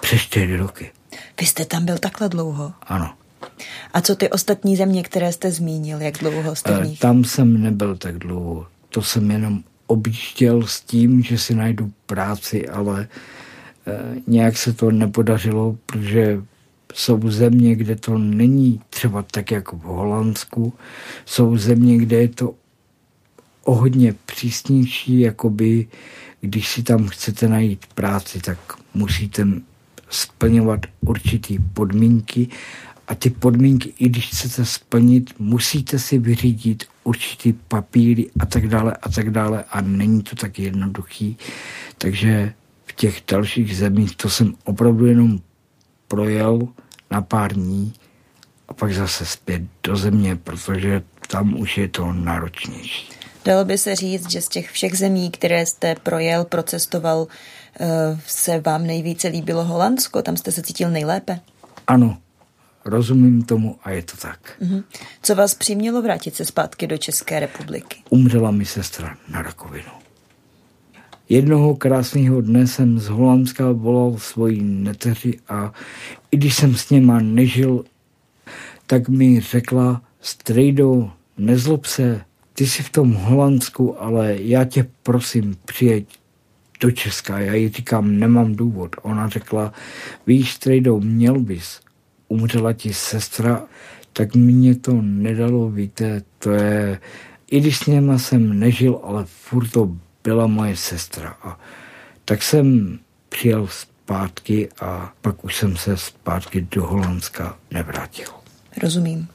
Přes 0.00 0.20
čtyři 0.20 0.56
roky. 0.56 0.90
Vy 1.40 1.46
jste 1.46 1.64
tam 1.64 1.84
byl 1.84 1.98
takhle 1.98 2.28
dlouho? 2.28 2.72
Ano. 2.82 3.14
A 3.92 4.00
co 4.00 4.16
ty 4.16 4.30
ostatní 4.30 4.76
země, 4.76 5.02
které 5.02 5.32
jste 5.32 5.50
zmínil, 5.50 6.00
jak 6.00 6.18
dlouho 6.18 6.56
jste 6.56 6.80
v 6.80 6.86
nich? 6.86 6.98
Tam 6.98 7.24
jsem 7.24 7.62
nebyl 7.62 7.96
tak 7.96 8.18
dlouho. 8.18 8.66
To 8.88 9.02
jsem 9.02 9.30
jenom 9.30 9.62
objížděl 9.88 10.66
s 10.66 10.80
tím, 10.80 11.22
že 11.22 11.38
si 11.38 11.54
najdu 11.54 11.92
práci, 12.06 12.68
ale 12.68 13.08
eh, 13.86 14.22
nějak 14.26 14.58
se 14.58 14.72
to 14.72 14.90
nepodařilo, 14.90 15.76
protože 15.86 16.42
jsou 16.94 17.30
země, 17.30 17.76
kde 17.76 17.96
to 17.96 18.18
není 18.18 18.80
třeba 18.90 19.22
tak 19.22 19.50
jako 19.50 19.76
v 19.76 19.82
Holandsku. 19.82 20.72
Jsou 21.26 21.56
země, 21.56 21.98
kde 21.98 22.16
je 22.16 22.28
to 22.28 22.54
o 23.64 23.74
hodně 23.74 24.14
přísnější, 24.26 25.20
jakoby 25.20 25.86
když 26.40 26.68
si 26.68 26.82
tam 26.82 27.08
chcete 27.08 27.48
najít 27.48 27.86
práci, 27.94 28.40
tak 28.40 28.58
musíte 28.94 29.46
splňovat 30.10 30.80
určitý 31.00 31.58
podmínky 31.58 32.48
a 33.08 33.14
ty 33.14 33.30
podmínky, 33.30 33.92
i 33.98 34.08
když 34.08 34.26
chcete 34.26 34.64
splnit, 34.64 35.34
musíte 35.38 35.98
si 35.98 36.18
vyřídit 36.18 36.84
určitý 37.04 37.52
papíry 37.52 38.30
a 38.40 38.46
tak 38.46 38.68
dále 38.68 38.96
a 39.02 39.08
tak 39.08 39.30
dále 39.30 39.64
a 39.70 39.80
není 39.80 40.22
to 40.22 40.36
tak 40.36 40.58
jednoduchý. 40.58 41.36
Takže 41.98 42.52
v 42.86 42.92
těch 42.92 43.22
dalších 43.30 43.76
zemích 43.76 44.16
to 44.16 44.30
jsem 44.30 44.54
opravdu 44.64 45.06
jenom 45.06 45.40
projel 46.08 46.68
na 47.10 47.22
pár 47.22 47.52
dní 47.52 47.92
a 48.68 48.74
pak 48.74 48.92
zase 48.94 49.26
zpět 49.26 49.62
do 49.82 49.96
země, 49.96 50.36
protože 50.36 51.02
tam 51.26 51.60
už 51.60 51.78
je 51.78 51.88
to 51.88 52.12
náročnější. 52.12 53.08
Dalo 53.44 53.64
by 53.64 53.78
se 53.78 53.96
říct, 53.96 54.30
že 54.30 54.40
z 54.40 54.48
těch 54.48 54.70
všech 54.70 54.98
zemí, 54.98 55.30
které 55.30 55.66
jste 55.66 55.94
projel, 55.94 56.44
procestoval, 56.44 57.26
eh, 57.80 57.86
se 58.26 58.60
vám 58.60 58.86
nejvíce 58.86 59.28
líbilo 59.28 59.64
Holandsko? 59.64 60.22
Tam 60.22 60.36
jste 60.36 60.52
se 60.52 60.62
cítil 60.62 60.90
nejlépe? 60.90 61.40
Ano, 61.86 62.18
rozumím 62.88 63.42
tomu 63.42 63.78
a 63.84 63.90
je 63.90 64.02
to 64.02 64.16
tak. 64.16 64.52
Mhm. 64.60 64.84
Co 65.22 65.34
vás 65.34 65.54
přimělo 65.54 66.02
vrátit 66.02 66.34
se 66.34 66.44
zpátky 66.44 66.86
do 66.86 66.98
České 66.98 67.40
republiky? 67.40 67.96
Umřela 68.10 68.50
mi 68.50 68.64
sestra 68.64 69.16
na 69.28 69.42
rakovinu. 69.42 69.90
Jednoho 71.28 71.76
krásného 71.76 72.40
dne 72.40 72.66
jsem 72.66 72.98
z 72.98 73.08
Holandska 73.08 73.72
volal 73.72 74.18
svoji 74.18 74.62
neteři 74.62 75.38
a 75.48 75.72
i 76.30 76.36
když 76.36 76.54
jsem 76.54 76.76
s 76.76 76.90
něma 76.90 77.20
nežil, 77.20 77.84
tak 78.86 79.08
mi 79.08 79.40
řekla, 79.40 80.02
strejdo, 80.20 81.10
nezlob 81.38 81.86
se, 81.86 82.20
ty 82.54 82.66
jsi 82.66 82.82
v 82.82 82.90
tom 82.90 83.12
Holandsku, 83.12 84.02
ale 84.02 84.36
já 84.40 84.64
tě 84.64 84.86
prosím, 85.02 85.56
přijeď 85.64 86.06
do 86.80 86.90
Česka. 86.90 87.38
Já 87.38 87.54
jí 87.54 87.68
říkám, 87.68 88.18
nemám 88.18 88.54
důvod. 88.54 88.96
Ona 89.02 89.28
řekla, 89.28 89.72
víš, 90.26 90.52
strejdo, 90.52 91.00
měl 91.00 91.40
bys. 91.40 91.80
Umřela 92.28 92.72
ti 92.72 92.94
sestra, 92.94 93.62
tak 94.12 94.34
mě 94.34 94.74
to 94.74 94.92
nedalo, 95.02 95.70
víte, 95.70 96.22
to 96.38 96.50
je, 96.50 97.00
i 97.50 97.60
když 97.60 97.78
s 97.78 97.86
něma 97.86 98.18
jsem 98.18 98.58
nežil, 98.60 99.00
ale 99.02 99.24
furt 99.26 99.68
to 99.70 99.90
byla 100.24 100.46
moje 100.46 100.76
sestra. 100.76 101.36
A 101.42 101.60
tak 102.24 102.42
jsem 102.42 102.98
přijel 103.28 103.66
zpátky 103.66 104.68
a 104.80 105.12
pak 105.20 105.44
už 105.44 105.56
jsem 105.56 105.76
se 105.76 105.96
zpátky 105.96 106.66
do 106.70 106.86
Holandska 106.86 107.56
nevrátil. 107.70 108.28
Rozumím. 108.82 109.28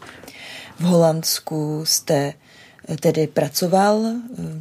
V 0.79 0.83
Holandsku 0.83 1.81
jste 1.85 2.33
eh, 2.87 2.97
tedy 2.97 3.27
pracoval. 3.27 4.05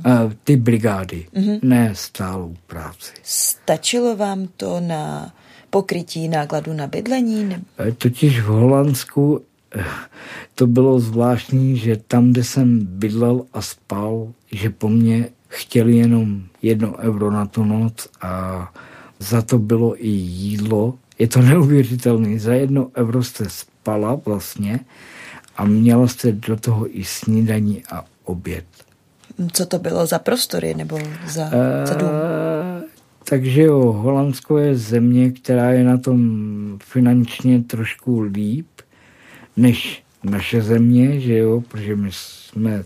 eh, 0.05 0.11
A 0.11 0.31
ty 0.45 0.57
brigády, 0.57 1.27
mm-hmm. 1.35 1.59
ne 1.63 1.95
stálou 1.95 2.57
práci. 2.67 3.13
Stačilo 3.23 4.17
vám 4.17 4.49
to 4.57 4.81
na 4.81 5.33
pokrytí 5.73 6.29
nákladu 6.29 6.73
na 6.73 6.87
bydlení? 6.87 7.45
Ne- 7.45 7.63
E, 7.89 7.93
Totiž 7.93 8.41
v 8.41 8.47
Holandsku 8.47 9.41
eh, 9.77 9.85
to 10.55 10.67
bylo 10.67 11.01
zvláštní, 11.01 11.77
že 11.77 11.97
tam, 12.09 12.31
kde 12.33 12.45
jsem 12.45 12.79
bydlel 12.85 13.43
a 13.53 13.63
spal, 13.63 14.29
že 14.53 14.71
po 14.71 14.89
mně 14.89 15.29
chtěli 15.49 15.97
jenom 15.97 16.43
jedno 16.63 16.97
euro 16.99 17.31
na 17.31 17.47
tu 17.47 17.65
noc 17.65 18.09
a 18.23 18.69
za 19.19 19.43
to 19.43 19.59
bylo 19.59 20.05
i 20.05 20.09
jídlo. 20.09 20.95
Je 21.19 21.29
to 21.29 21.41
neuvěřitelné. 21.53 22.39
Za 22.39 22.55
jedno 22.55 22.91
euro 22.97 23.23
jste 23.23 23.45
spala 23.49 24.21
vlastně 24.25 24.81
a 25.57 25.65
měla 25.65 26.09
jste 26.09 26.33
do 26.33 26.57
toho 26.57 26.99
i 26.99 27.05
snídaní 27.05 27.83
a 27.93 28.05
oběd. 28.25 28.65
Co 29.53 29.67
to 29.67 29.79
bylo 29.79 30.07
za 30.07 30.19
prostory 30.19 30.75
nebo 30.75 30.99
za, 31.29 31.51
za 31.85 31.95
dům? 31.95 32.09
Takže 33.25 33.63
jo, 33.63 33.81
Holandsko 33.93 34.59
je 34.59 34.77
země, 34.77 35.31
která 35.31 35.71
je 35.71 35.85
na 35.85 35.99
tom 35.99 36.79
finančně 36.85 37.63
trošku 37.63 38.21
líp 38.21 38.69
než 39.57 40.03
naše 40.25 40.63
země, 40.63 41.21
že 41.21 41.37
jo, 41.39 41.61
protože 41.61 41.97
my 41.97 42.09
jsme 42.13 42.85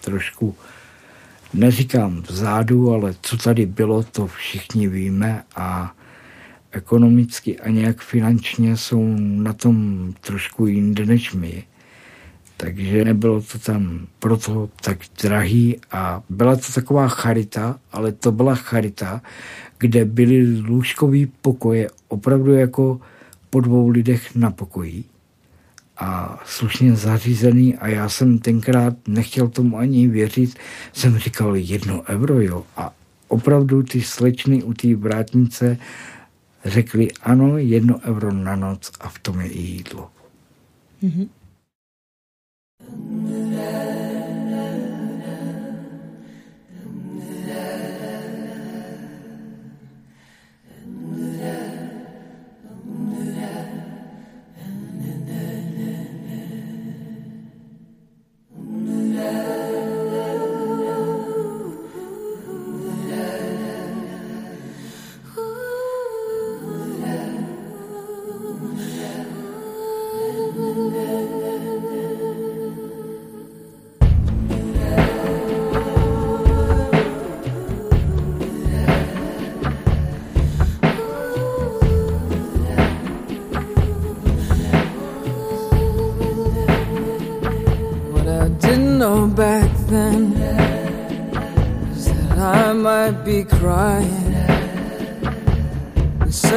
trošku, 0.00 0.54
neříkám 1.54 2.22
vzadu, 2.22 2.92
ale 2.92 3.14
co 3.22 3.36
tady 3.36 3.66
bylo, 3.66 4.02
to 4.02 4.26
všichni 4.26 4.88
víme 4.88 5.42
a 5.56 5.92
ekonomicky 6.70 7.60
a 7.60 7.68
nějak 7.70 8.00
finančně 8.00 8.76
jsou 8.76 9.16
na 9.18 9.52
tom 9.52 10.12
trošku 10.20 10.66
jinde 10.66 11.06
než 11.06 11.32
my. 11.32 11.64
Takže 12.56 13.04
nebylo 13.04 13.42
to 13.42 13.58
tam 13.58 14.06
proto 14.18 14.70
tak 14.80 14.98
drahý 15.22 15.76
a 15.92 16.22
byla 16.28 16.56
to 16.56 16.72
taková 16.74 17.08
charita, 17.08 17.78
ale 17.92 18.12
to 18.12 18.32
byla 18.32 18.54
charita, 18.54 19.22
kde 19.78 20.04
byly 20.04 20.60
lůžkové 20.60 21.18
pokoje 21.40 21.88
opravdu 22.08 22.52
jako 22.52 23.00
po 23.50 23.60
dvou 23.60 23.88
lidech 23.88 24.34
na 24.34 24.50
pokoji 24.50 25.04
a 25.96 26.40
slušně 26.44 26.96
zařízený 26.96 27.76
a 27.76 27.88
já 27.88 28.08
jsem 28.08 28.38
tenkrát 28.38 28.94
nechtěl 29.08 29.48
tomu 29.48 29.78
ani 29.78 30.08
věřit, 30.08 30.54
jsem 30.92 31.18
říkal 31.18 31.56
jedno 31.56 32.02
euro, 32.08 32.40
jo. 32.40 32.66
A 32.76 32.92
opravdu 33.28 33.82
ty 33.82 34.02
slečny 34.02 34.62
u 34.62 34.74
té 34.74 34.94
vrátnice 34.94 35.78
řekli 36.64 37.12
ano, 37.12 37.58
jedno 37.58 38.00
euro 38.04 38.32
na 38.32 38.56
noc 38.56 38.90
a 39.00 39.08
v 39.08 39.18
tom 39.18 39.40
je 39.40 39.48
i 39.48 39.60
jídlo. 39.60 40.10
What 43.56 44.35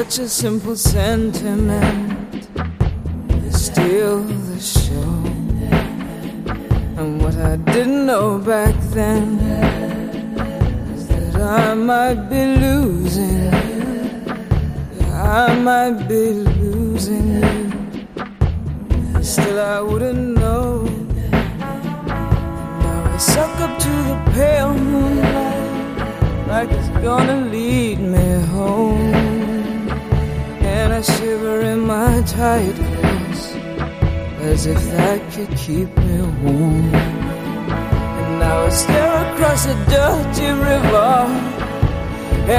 such 0.10 0.26
a 0.26 0.28
simple 0.28 0.76
sentiment 0.76 2.09
if 34.70 34.82
that 34.92 35.20
could 35.34 35.52
keep 35.58 35.90
me 35.98 36.22
warm. 36.44 36.94
And 38.22 38.40
now 38.40 38.66
I 38.66 38.70
stare 38.70 39.18
across 39.28 39.66
a 39.66 39.76
dirty 39.96 40.50
river 40.70 41.14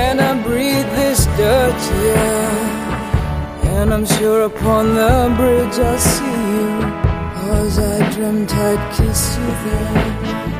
and 0.02 0.20
I 0.20 0.32
breathe 0.42 0.90
this 1.00 1.26
dirty 1.38 2.00
air. 2.28 2.70
And 3.76 3.94
I'm 3.94 4.06
sure 4.06 4.42
upon 4.52 4.94
the 4.94 5.34
bridge 5.38 5.78
I'll 5.78 5.98
see 5.98 6.38
you, 6.54 6.70
cause 7.36 7.78
I 7.78 8.10
dreamt 8.14 8.52
I'd 8.54 8.82
kiss 8.96 9.22
you 9.38 9.50
there. 9.64 10.59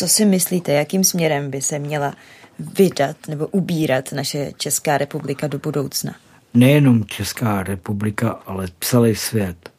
Co 0.00 0.08
si 0.08 0.24
myslíte, 0.24 0.72
jakým 0.72 1.04
směrem 1.04 1.50
by 1.50 1.62
se 1.62 1.78
měla 1.78 2.14
vydat 2.60 3.16
nebo 3.28 3.46
ubírat 3.46 4.12
naše 4.12 4.52
Česká 4.56 4.98
republika 4.98 5.46
do 5.46 5.58
budoucna? 5.58 6.14
Nejenom 6.54 7.04
Česká 7.04 7.62
republika, 7.62 8.30
ale 8.30 8.68
celý 8.80 9.14
svět. 9.14 9.70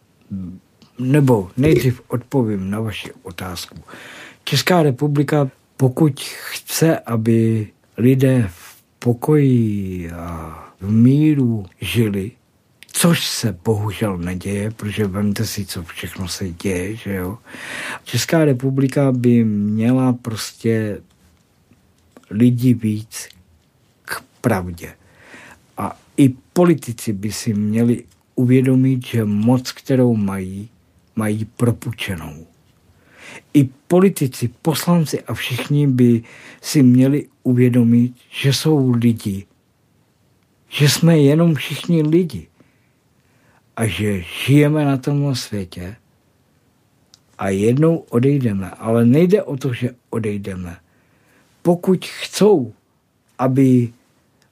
Nebo 0.99 1.51
nejdřív 1.57 2.01
odpovím 2.07 2.69
na 2.69 2.79
vaši 2.79 3.11
otázku. 3.23 3.75
Česká 4.43 4.83
republika, 4.83 5.49
pokud 5.77 6.21
chce, 6.21 6.99
aby 6.99 7.67
lidé 7.97 8.49
v 8.53 8.81
pokoji 8.99 10.11
a 10.11 10.57
v 10.81 10.91
míru 10.91 11.65
žili, 11.81 12.31
což 12.93 13.27
se 13.27 13.57
bohužel 13.65 14.17
neděje, 14.17 14.71
protože 14.71 15.07
vemte 15.07 15.45
si, 15.45 15.65
co 15.65 15.83
všechno 15.83 16.27
se 16.27 16.49
děje, 16.49 16.95
že 16.95 17.13
jo. 17.13 17.37
Česká 18.03 18.45
republika 18.45 19.11
by 19.11 19.43
měla 19.43 20.13
prostě 20.13 21.01
lidi 22.31 22.73
víc 22.73 23.29
k 24.03 24.23
pravdě. 24.41 24.93
A 25.77 25.97
i 26.17 26.29
politici 26.53 27.13
by 27.13 27.31
si 27.31 27.53
měli 27.53 28.03
uvědomit, 28.35 29.05
že 29.05 29.25
moc, 29.25 29.71
kterou 29.71 30.15
mají, 30.15 30.69
mají 31.15 31.45
propučenou. 31.45 32.47
I 33.53 33.69
politici, 33.87 34.49
poslanci 34.61 35.23
a 35.23 35.33
všichni 35.33 35.87
by 35.87 36.23
si 36.61 36.83
měli 36.83 37.27
uvědomit, 37.43 38.13
že 38.29 38.53
jsou 38.53 38.91
lidi, 38.91 39.45
že 40.67 40.89
jsme 40.89 41.19
jenom 41.19 41.55
všichni 41.55 42.01
lidi 42.01 42.47
a 43.75 43.87
že 43.87 44.21
žijeme 44.21 44.85
na 44.85 44.97
tomhle 44.97 45.35
světě 45.35 45.95
a 47.37 47.49
jednou 47.49 47.97
odejdeme. 47.97 48.69
Ale 48.69 49.05
nejde 49.05 49.43
o 49.43 49.57
to, 49.57 49.73
že 49.73 49.89
odejdeme. 50.09 50.77
Pokud 51.61 52.05
chcou, 52.05 52.73
aby 53.37 53.93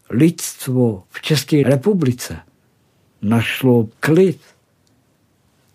lidstvo 0.09 1.03
v 1.09 1.21
České 1.21 1.63
republice 1.63 2.37
našlo 3.21 3.87
klid, 3.99 4.39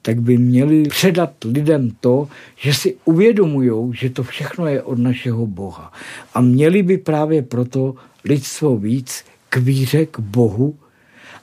tak 0.02 0.20
by 0.20 0.36
měli 0.38 0.82
předat 0.82 1.30
lidem 1.44 1.90
to, 2.00 2.28
že 2.56 2.74
si 2.74 2.96
uvědomují, 3.04 3.92
že 3.94 4.10
to 4.10 4.22
všechno 4.22 4.66
je 4.66 4.82
od 4.82 4.98
našeho 4.98 5.46
Boha. 5.46 5.92
A 6.34 6.40
měli 6.40 6.82
by 6.82 6.98
právě 6.98 7.42
proto 7.42 7.94
lidstvo 8.24 8.76
víc 8.76 9.24
k 9.48 9.56
víře, 9.56 10.06
k 10.06 10.18
Bohu 10.18 10.78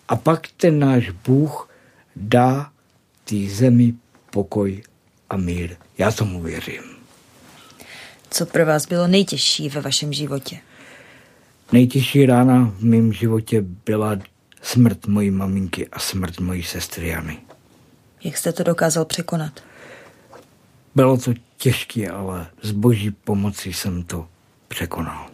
a 0.08 0.16
pak 0.16 0.48
ten 0.58 0.80
náš 0.80 1.10
Bůh 1.10 1.70
dá 2.16 2.72
té 3.24 3.36
zemi 3.50 3.94
pokoj 4.32 4.84
a 5.30 5.38
mír. 5.38 5.76
Já 5.98 6.12
tomu 6.12 6.42
věřím. 6.42 6.91
Co 8.34 8.46
pro 8.46 8.66
vás 8.66 8.86
bylo 8.86 9.08
nejtěžší 9.08 9.70
ve 9.70 9.82
vašem 9.82 10.14
životě? 10.14 10.58
Nejtěžší 11.72 12.26
rána 12.26 12.74
v 12.78 12.84
mém 12.84 13.14
životě 13.14 13.62
byla 13.86 14.18
smrt 14.62 15.08
mojí 15.08 15.32
maminky 15.32 15.88
a 15.88 16.00
smrt 16.00 16.40
mojí 16.40 16.64
sestry 16.64 17.08
Jany. 17.08 17.38
Jak 18.24 18.38
jste 18.38 18.54
to 18.54 18.64
dokázal 18.64 19.06
překonat? 19.06 19.64
Bylo 20.96 21.18
to 21.18 21.34
těžké, 21.58 22.10
ale 22.10 22.48
s 22.62 22.72
boží 22.72 23.12
pomocí 23.12 23.74
jsem 23.74 24.04
to 24.04 24.28
překonal. 24.68 25.30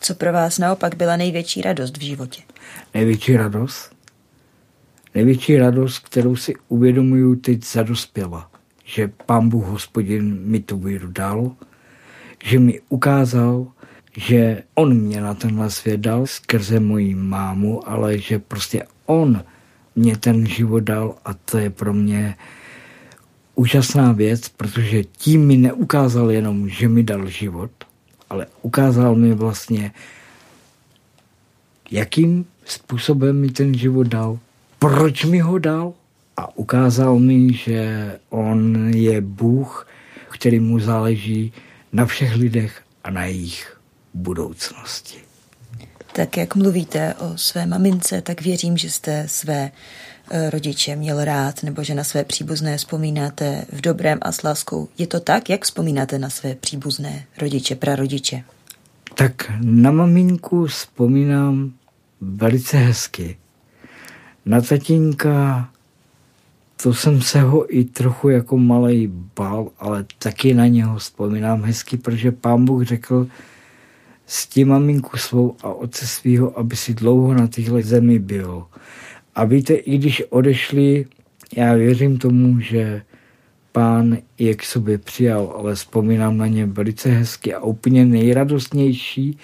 Co 0.00 0.14
pro 0.14 0.32
vás 0.32 0.58
naopak 0.58 0.94
byla 0.94 1.16
největší 1.16 1.62
radost 1.62 1.96
v 1.96 2.02
životě? 2.02 2.42
Největší 2.94 3.36
radost? 3.36 3.96
Největší 5.14 5.58
radost, 5.58 5.98
kterou 5.98 6.36
si 6.36 6.54
uvědomuju 6.68 7.36
teď 7.36 7.64
zadospěla, 7.64 8.50
že 8.86 9.10
pán 9.26 9.48
Bůh 9.48 9.64
hospodin 9.64 10.38
mi 10.40 10.60
tu 10.60 10.78
víru 10.78 11.10
dal, 11.10 11.50
že 12.44 12.58
mi 12.58 12.80
ukázal, 12.88 13.66
že 14.16 14.62
on 14.74 14.94
mě 14.94 15.20
na 15.20 15.34
tenhle 15.34 15.70
svět 15.70 16.00
dal 16.00 16.26
skrze 16.26 16.80
moji 16.80 17.14
mámu, 17.14 17.88
ale 17.88 18.18
že 18.18 18.38
prostě 18.38 18.82
on 19.06 19.42
mě 19.96 20.16
ten 20.16 20.46
život 20.46 20.80
dal 20.80 21.14
a 21.24 21.34
to 21.34 21.58
je 21.58 21.70
pro 21.70 21.92
mě 21.92 22.36
úžasná 23.54 24.12
věc, 24.12 24.48
protože 24.48 25.04
tím 25.04 25.46
mi 25.46 25.56
neukázal 25.56 26.30
jenom, 26.30 26.68
že 26.68 26.88
mi 26.88 27.02
dal 27.02 27.26
život, 27.26 27.70
ale 28.30 28.46
ukázal 28.62 29.14
mi 29.14 29.34
vlastně, 29.34 29.92
jakým 31.90 32.46
způsobem 32.64 33.40
mi 33.40 33.50
ten 33.50 33.74
život 33.74 34.06
dal, 34.06 34.38
proč 34.78 35.24
mi 35.24 35.38
ho 35.38 35.58
dal 35.58 35.92
a 36.36 36.58
ukázal 36.58 37.18
mi, 37.18 37.52
že 37.52 38.12
on 38.30 38.90
je 38.94 39.20
Bůh, 39.20 39.88
který 40.30 40.60
mu 40.60 40.78
záleží 40.78 41.52
na 41.92 42.06
všech 42.06 42.34
lidech 42.36 42.82
a 43.04 43.10
na 43.10 43.24
jejich 43.24 43.76
budoucnosti. 44.14 45.18
Tak 46.12 46.36
jak 46.36 46.54
mluvíte 46.54 47.14
o 47.14 47.38
své 47.38 47.66
mamince, 47.66 48.22
tak 48.22 48.42
věřím, 48.42 48.76
že 48.76 48.90
jste 48.90 49.24
své 49.28 49.70
eh, 50.30 50.50
rodiče 50.50 50.96
měl 50.96 51.24
rád, 51.24 51.62
nebo 51.62 51.84
že 51.84 51.94
na 51.94 52.04
své 52.04 52.24
příbuzné 52.24 52.76
vzpomínáte 52.76 53.64
v 53.72 53.80
dobrém 53.80 54.18
a 54.22 54.32
s 54.32 54.42
láskou. 54.42 54.88
Je 54.98 55.06
to 55.06 55.20
tak? 55.20 55.50
Jak 55.50 55.64
vzpomínáte 55.64 56.18
na 56.18 56.30
své 56.30 56.54
příbuzné 56.54 57.24
rodiče, 57.38 57.74
prarodiče? 57.74 58.42
Tak 59.14 59.52
na 59.60 59.90
maminku 59.90 60.66
vzpomínám 60.66 61.72
velice 62.20 62.76
hezky. 62.76 63.36
Na 64.46 64.60
tatínka 64.60 65.68
to 66.82 66.94
jsem 66.94 67.22
se 67.22 67.40
ho 67.40 67.76
i 67.76 67.84
trochu 67.84 68.28
jako 68.28 68.58
malej 68.58 69.10
bál, 69.36 69.68
ale 69.78 70.04
taky 70.18 70.54
na 70.54 70.66
něho 70.66 70.98
vzpomínám 70.98 71.62
hezky, 71.62 71.96
protože 71.96 72.32
pán 72.32 72.64
Bůh 72.64 72.84
řekl, 72.84 73.26
s 74.26 74.64
maminku 74.64 75.16
svou 75.16 75.56
a 75.62 75.68
otce 75.68 76.06
svého, 76.06 76.58
aby 76.58 76.76
si 76.76 76.94
dlouho 76.94 77.34
na 77.34 77.46
téhle 77.46 77.82
zemi 77.82 78.18
byl. 78.18 78.64
A 79.34 79.44
víte, 79.44 79.74
i 79.74 79.98
když 79.98 80.22
odešli, 80.30 81.06
já 81.56 81.74
věřím 81.74 82.18
tomu, 82.18 82.60
že 82.60 83.02
pán 83.72 84.18
je 84.38 84.54
k 84.54 84.62
sobě 84.62 84.98
přijal, 84.98 85.54
ale 85.58 85.74
vzpomínám 85.74 86.36
na 86.38 86.46
ně 86.46 86.66
velice 86.66 87.08
hezky 87.08 87.54
a 87.54 87.60
úplně 87.60 88.04
nejradostnější. 88.04 89.38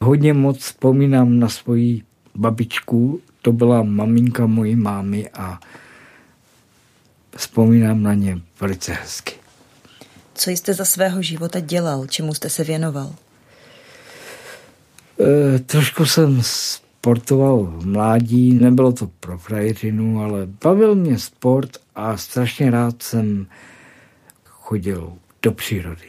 Hodně 0.00 0.32
moc 0.32 0.58
vzpomínám 0.58 1.38
na 1.38 1.48
svoji 1.48 2.02
babičku, 2.34 3.20
to 3.42 3.52
byla 3.52 3.82
maminka 3.82 4.46
mojí 4.46 4.76
mámy 4.76 5.28
a 5.28 5.60
vzpomínám 7.38 8.02
na 8.02 8.14
ně 8.14 8.40
velice 8.60 8.92
hezky. 8.92 9.34
Co 10.34 10.50
jste 10.50 10.74
za 10.74 10.84
svého 10.84 11.22
života 11.22 11.60
dělal? 11.60 12.06
Čemu 12.06 12.34
jste 12.34 12.50
se 12.50 12.64
věnoval? 12.64 13.14
E, 15.20 15.58
trošku 15.58 16.06
jsem 16.06 16.42
sportoval 16.42 17.64
v 17.64 17.86
mládí, 17.86 18.52
nebylo 18.52 18.92
to 18.92 19.06
pro 19.20 19.38
frajeřinu, 19.38 20.22
ale 20.22 20.46
bavil 20.64 20.94
mě 20.94 21.18
sport 21.18 21.70
a 21.94 22.16
strašně 22.16 22.70
rád 22.70 23.02
jsem 23.02 23.46
chodil 24.44 25.12
do 25.42 25.52
přírody. 25.52 26.06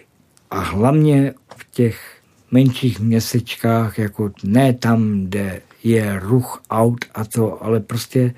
A 0.52 0.60
hlavně 0.60 1.34
v 1.58 1.72
těch 1.72 2.22
menších 2.52 3.00
městečkách, 3.00 4.00
jako 4.00 4.32
ne 4.44 4.74
tam, 4.74 5.26
kde 5.26 5.62
je 5.84 6.20
ruch 6.20 6.62
aut 6.70 7.06
a 7.14 7.26
to, 7.26 7.64
ale 7.64 7.80
prostě 7.80 8.34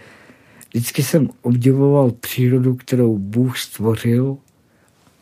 vždycky 0.73 1.03
jsem 1.03 1.29
obdivoval 1.41 2.11
přírodu, 2.11 2.75
kterou 2.75 3.17
Bůh 3.17 3.57
stvořil 3.57 4.37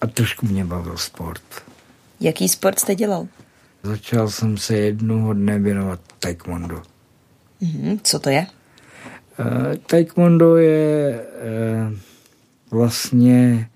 a 0.01 0.07
trošku 0.07 0.45
mě 0.45 0.65
bavil 0.65 0.97
sport. 0.97 1.41
Jaký 2.19 2.49
sport 2.49 2.79
jste 2.79 2.95
dělal? 2.95 3.27
Začal 3.83 4.29
jsem 4.29 4.57
se 4.57 4.77
jednoho 4.77 5.33
dne 5.33 5.59
věnovat 5.59 5.99
taekwondo. 6.19 6.81
Mhm, 7.61 7.99
co 8.03 8.19
to 8.19 8.29
je? 8.29 8.47
Uh, 9.39 9.75
taekwondo 9.75 10.57
je 10.57 11.21
uh, 11.89 11.97
vlastně 12.71 13.69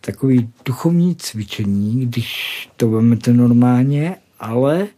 takový 0.00 0.50
duchovní 0.64 1.16
cvičení, 1.16 2.06
když 2.06 2.68
to 2.76 2.90
vezmete 2.90 3.32
normálně, 3.32 4.16
ale 4.40 4.88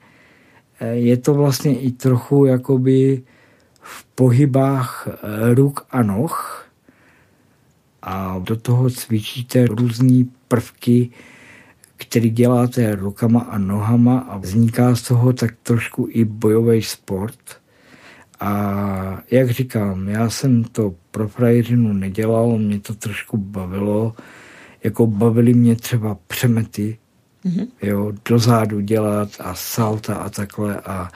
eh, 0.81 0.89
je 0.89 1.17
to 1.17 1.35
vlastně 1.35 1.79
i 1.81 1.91
trochu 1.91 2.45
jakoby 2.45 3.23
v 3.87 4.05
pohybách 4.05 5.09
ruk 5.55 5.87
a 5.91 6.03
noh 6.03 6.66
a 8.03 8.39
do 8.39 8.57
toho 8.57 8.91
cvičíte 8.91 9.66
různé 9.66 10.24
prvky, 10.49 11.11
který 11.97 12.30
děláte 12.30 12.95
rukama 12.95 13.41
a 13.41 13.59
nohama 13.59 14.18
a 14.18 14.39
vzniká 14.39 14.95
z 14.95 15.03
toho 15.03 15.32
tak 15.32 15.55
trošku 15.62 16.09
i 16.11 16.24
bojový 16.24 16.82
sport. 16.82 17.39
A 18.41 19.22
jak 19.30 19.51
říkám, 19.51 20.09
já 20.09 20.30
jsem 20.30 20.64
to 20.64 20.95
pro 21.11 21.28
frajeřinu 21.28 21.93
nedělal, 21.93 22.59
mě 22.59 22.80
to 22.80 22.95
trošku 22.95 23.37
bavilo, 23.37 24.14
jako 24.84 25.07
bavily 25.07 25.55
mě 25.55 25.76
třeba 25.76 26.16
přemety, 26.26 26.99
mm-hmm. 27.45 27.66
jo, 27.82 28.12
dozadu 28.28 28.80
dělat 28.80 29.28
a 29.41 29.55
salta 29.55 30.14
a 30.14 30.30
takhle 30.30 30.80
a 30.80 31.09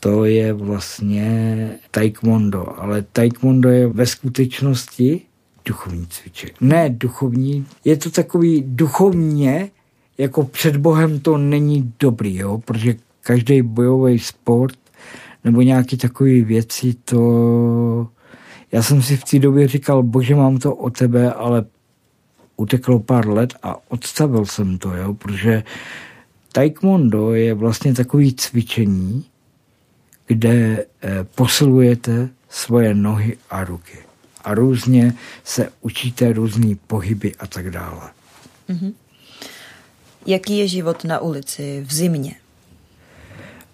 to 0.00 0.24
je 0.24 0.52
vlastně 0.52 1.70
taekwondo, 1.90 2.80
ale 2.82 3.02
taekwondo 3.12 3.68
je 3.68 3.86
ve 3.86 4.06
skutečnosti 4.06 5.20
duchovní 5.64 6.06
cvičení. 6.06 6.52
Ne 6.60 6.90
duchovní, 6.90 7.66
je 7.84 7.96
to 7.96 8.10
takový 8.10 8.62
duchovně, 8.66 9.70
jako 10.18 10.44
před 10.44 10.76
Bohem 10.76 11.20
to 11.20 11.38
není 11.38 11.92
dobrý, 12.00 12.36
jo, 12.36 12.58
protože 12.58 12.94
každý 13.20 13.62
bojový 13.62 14.18
sport 14.18 14.78
nebo 15.44 15.62
nějaký 15.62 15.96
takový 15.96 16.42
věci, 16.42 16.94
to 17.04 18.08
já 18.72 18.82
jsem 18.82 19.02
si 19.02 19.16
v 19.16 19.24
té 19.24 19.38
době 19.38 19.68
říkal, 19.68 20.02
bože, 20.02 20.34
mám 20.34 20.58
to 20.58 20.74
o 20.74 20.90
tebe, 20.90 21.32
ale 21.32 21.64
uteklo 22.56 23.00
pár 23.00 23.28
let 23.28 23.54
a 23.62 23.90
odstavil 23.90 24.46
jsem 24.46 24.78
to, 24.78 24.94
jo, 24.94 25.14
protože 25.14 25.62
taekwondo 26.52 27.34
je 27.34 27.54
vlastně 27.54 27.94
takový 27.94 28.34
cvičení, 28.34 29.24
kde 30.30 30.86
eh, 31.02 31.24
posilujete 31.34 32.30
svoje 32.48 32.94
nohy 32.94 33.36
a 33.50 33.64
ruky 33.64 33.98
a 34.44 34.54
různě 34.54 35.14
se 35.44 35.68
učíte 35.80 36.32
různý 36.32 36.74
pohyby 36.74 37.34
a 37.34 37.46
tak 37.46 37.70
dále. 37.70 38.10
Mm-hmm. 38.68 38.92
Jaký 40.26 40.58
je 40.58 40.68
život 40.68 41.04
na 41.04 41.18
ulici 41.18 41.84
v 41.86 41.94
zimě? 41.94 42.34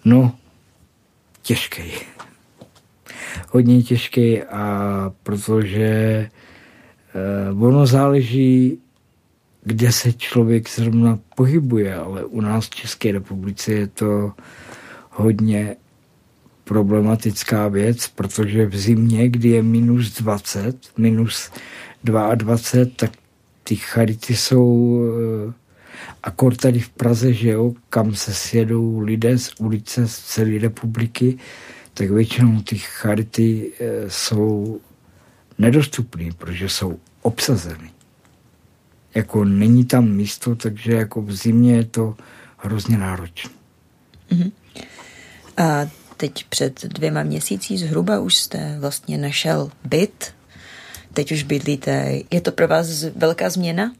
No, 0.05 0.35
těžký. 1.41 1.91
Hodně 3.49 3.83
těžký 3.83 4.43
a 4.43 4.65
protože 5.23 5.85
eh, 5.85 6.29
ono 7.59 7.87
záleží, 7.87 8.79
kde 9.63 9.91
se 9.91 10.13
člověk 10.13 10.69
zrovna 10.69 11.19
pohybuje, 11.35 11.95
ale 11.95 12.25
u 12.25 12.41
nás 12.41 12.65
v 12.65 12.75
České 12.75 13.11
republice 13.11 13.73
je 13.73 13.87
to 13.87 14.33
hodně 15.09 15.75
problematická 16.67 17.67
věc, 17.67 18.07
protože 18.07 18.65
v 18.65 18.77
zimě, 18.77 19.29
kdy 19.29 19.49
je 19.49 19.63
minus 19.63 20.21
20, 20.21 20.77
minus 20.97 21.51
22, 22.03 22.85
tak 22.95 23.11
ty 23.63 23.75
charity 23.75 24.35
jsou 24.35 25.01
eh, 25.49 25.53
akor 26.23 26.55
tady 26.55 26.79
v 26.79 26.89
Praze, 26.89 27.33
že 27.33 27.49
jo, 27.49 27.73
kam 27.89 28.15
se 28.15 28.33
sjedou 28.33 28.99
lidé 28.99 29.37
z 29.37 29.53
ulice 29.59 30.07
z 30.07 30.19
celé 30.19 30.59
republiky, 30.59 31.37
tak 31.93 32.09
většinou 32.09 32.61
ty 32.61 32.77
charity 32.77 33.71
eh, 33.79 34.09
jsou 34.09 34.79
nedostupné, 35.57 36.25
protože 36.37 36.69
jsou 36.69 36.99
obsazeny. 37.21 37.91
Jako 39.15 39.45
není 39.45 39.85
tam 39.85 40.09
místo, 40.09 40.55
takže 40.55 40.93
jako 40.93 41.21
v 41.21 41.31
zimě 41.31 41.75
je 41.75 41.85
to 41.85 42.15
hrozně 42.57 42.97
náročné. 42.97 43.51
Mm-hmm. 44.31 44.51
A 45.57 45.87
teď 46.17 46.45
před 46.49 46.85
dvěma 46.85 47.23
měsící 47.23 47.77
zhruba 47.77 48.19
už 48.19 48.35
jste 48.35 48.77
vlastně 48.79 49.17
našel 49.17 49.71
byt, 49.83 50.33
teď 51.13 51.31
už 51.31 51.43
bydlíte. 51.43 52.19
Je 52.31 52.41
to 52.41 52.51
pro 52.51 52.67
vás 52.67 53.03
velká 53.15 53.49
změna? 53.49 53.93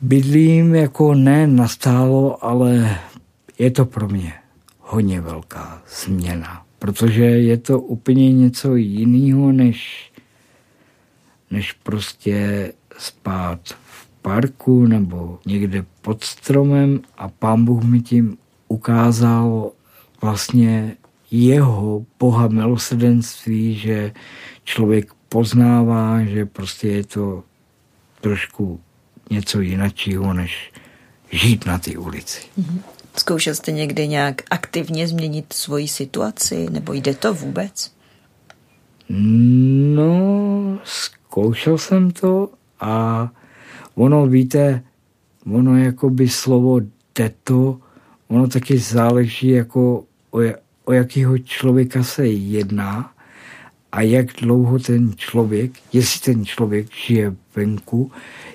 Bydlím 0.00 0.74
jako 0.74 1.14
ne 1.14 1.46
nastálo, 1.46 2.44
ale 2.44 2.98
je 3.58 3.70
to 3.70 3.84
pro 3.84 4.08
mě 4.08 4.32
hodně 4.80 5.20
velká 5.20 5.82
změna, 6.04 6.64
protože 6.78 7.24
je 7.24 7.56
to 7.58 7.80
úplně 7.80 8.32
něco 8.32 8.76
jiného, 8.76 9.52
než, 9.52 10.10
než 11.50 11.72
prostě 11.72 12.72
spát 12.98 13.60
v 13.68 14.06
parku 14.22 14.86
nebo 14.86 15.38
někde 15.46 15.84
pod 16.02 16.24
stromem 16.24 17.00
a 17.18 17.28
pán 17.28 17.64
Bůh 17.64 17.84
mi 17.84 18.00
tím 18.00 18.36
ukázal 18.68 19.70
vlastně 20.24 20.96
jeho 21.30 22.06
Boha 22.18 22.48
milosedenství, 22.48 23.74
že 23.74 24.12
člověk 24.64 25.12
poznává, 25.28 26.24
že 26.24 26.46
prostě 26.46 26.88
je 26.88 27.04
to 27.04 27.44
trošku 28.20 28.80
něco 29.30 29.60
jiného, 29.60 30.32
než 30.32 30.72
žít 31.30 31.66
na 31.66 31.78
té 31.78 31.98
ulici. 31.98 32.40
Mm-hmm. 32.60 32.80
Zkoušel 33.16 33.54
jste 33.54 33.72
někdy 33.72 34.08
nějak 34.08 34.42
aktivně 34.50 35.08
změnit 35.08 35.52
svoji 35.52 35.88
situaci, 35.88 36.66
nebo 36.70 36.92
jde 36.92 37.14
to 37.14 37.34
vůbec? 37.34 37.92
No, 39.08 40.78
zkoušel 40.84 41.78
jsem 41.78 42.10
to 42.10 42.50
a 42.80 43.28
ono, 43.94 44.26
víte, 44.26 44.82
ono 45.52 45.78
jako 45.78 46.10
by 46.10 46.28
slovo 46.28 46.80
to, 47.44 47.78
ono 48.28 48.48
taky 48.48 48.78
záleží 48.78 49.48
jako 49.48 50.04
o, 50.34 50.38
o 50.84 50.92
jakého 50.92 51.38
člověka 51.38 52.04
se 52.04 52.26
jedná 52.26 53.12
a 53.92 54.00
jak 54.00 54.26
dlouho 54.40 54.78
ten 54.78 55.12
člověk, 55.16 55.72
jestli 55.92 56.20
ten 56.20 56.44
člověk 56.44 56.86
žije 57.06 57.36
venku, 57.56 58.12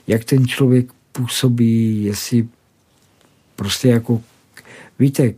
jak 0.08 0.24
ten 0.24 0.48
člověk 0.48 0.92
působí, 1.12 2.04
jestli 2.04 2.48
prostě 3.56 3.88
jako, 3.88 4.22
víte, 5.00 5.34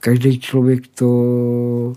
každý 0.00 0.40
člověk 0.40 0.86
to 0.86 1.96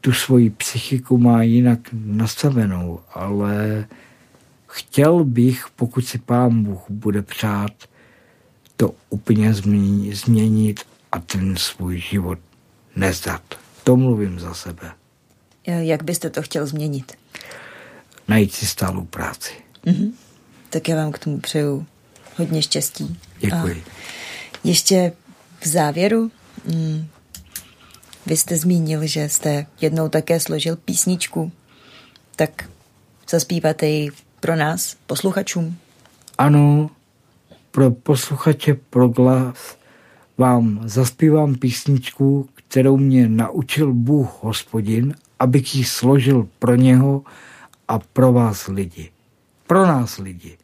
tu 0.00 0.12
svoji 0.12 0.50
psychiku 0.50 1.18
má 1.18 1.42
jinak 1.42 1.78
nastavenou, 1.92 3.00
ale 3.14 3.86
chtěl 4.68 5.24
bych, 5.24 5.66
pokud 5.76 6.06
si 6.06 6.18
pán 6.18 6.62
Bůh 6.62 6.84
bude 6.88 7.22
přát, 7.22 7.72
to 8.76 8.94
úplně 9.10 9.54
změnit 10.12 10.80
a 11.12 11.18
ten 11.18 11.56
svůj 11.56 11.98
život 11.98 12.38
nezdat. 12.96 13.42
To 13.84 13.96
mluvím 13.96 14.40
za 14.40 14.54
sebe. 14.54 14.92
Jak 15.66 16.02
byste 16.02 16.30
to 16.30 16.42
chtěl 16.42 16.66
změnit? 16.66 17.12
Najít 18.28 18.54
si 18.54 18.66
stálou 18.66 19.04
práci. 19.04 19.52
Mm-hmm. 19.86 20.12
Tak 20.70 20.88
já 20.88 20.96
vám 20.96 21.12
k 21.12 21.18
tomu 21.18 21.38
přeju 21.38 21.86
hodně 22.36 22.62
štěstí. 22.62 23.18
Děkuji. 23.38 23.84
A 23.86 23.90
ještě 24.64 25.12
v 25.60 25.66
závěru, 25.66 26.30
mm, 26.64 27.06
vy 28.26 28.36
jste 28.36 28.56
zmínil, 28.56 29.06
že 29.06 29.28
jste 29.28 29.66
jednou 29.80 30.08
také 30.08 30.40
složil 30.40 30.76
písničku, 30.76 31.52
tak 32.36 32.68
zaspíváte 33.30 33.86
ji 33.86 34.10
pro 34.40 34.56
nás, 34.56 34.96
posluchačům? 35.06 35.76
Ano, 36.38 36.90
pro 37.70 37.90
posluchače 37.90 38.74
pro 38.74 39.08
glas 39.08 39.76
vám 40.38 40.80
zaspívám 40.84 41.54
písničku, 41.54 42.48
kterou 42.74 42.96
mě 42.96 43.28
naučil 43.28 43.92
Bůh 43.92 44.42
hospodin, 44.42 45.14
abych 45.38 45.74
ji 45.74 45.84
složil 45.84 46.48
pro 46.58 46.74
něho 46.74 47.22
a 47.88 47.98
pro 47.98 48.32
vás 48.32 48.66
lidi. 48.68 49.10
Pro 49.66 49.86
nás 49.86 50.18
lidi. 50.18 50.56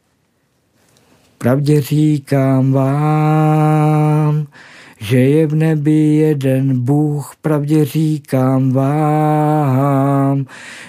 Pravdě 1.39 1.81
říkám 1.81 2.73
vám, 2.73 4.47
že 5.01 5.19
je 5.19 5.47
v 5.47 5.55
nebi 5.55 6.17
jeden 6.17 6.81
Bůh, 6.81 7.33
pravdě 7.43 7.85
říkám 7.85 8.73
vám, 8.73 10.45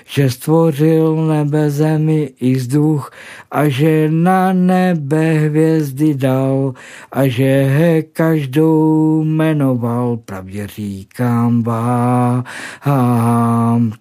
že 0.05 0.30
stvořil 0.30 1.28
nebe, 1.28 1.70
zemi 1.70 2.30
i 2.39 2.55
vzduch 2.55 3.12
a 3.51 3.70
že 3.70 4.09
na 4.12 4.53
nebe 4.53 5.34
hvězdy 5.34 6.14
dal 6.14 6.74
a 7.12 7.28
že 7.28 7.64
he 7.64 8.01
každou 8.01 9.24
jmenoval, 9.24 10.18
pravdě 10.18 10.68
říkám 10.68 11.64
vám, 11.64 12.43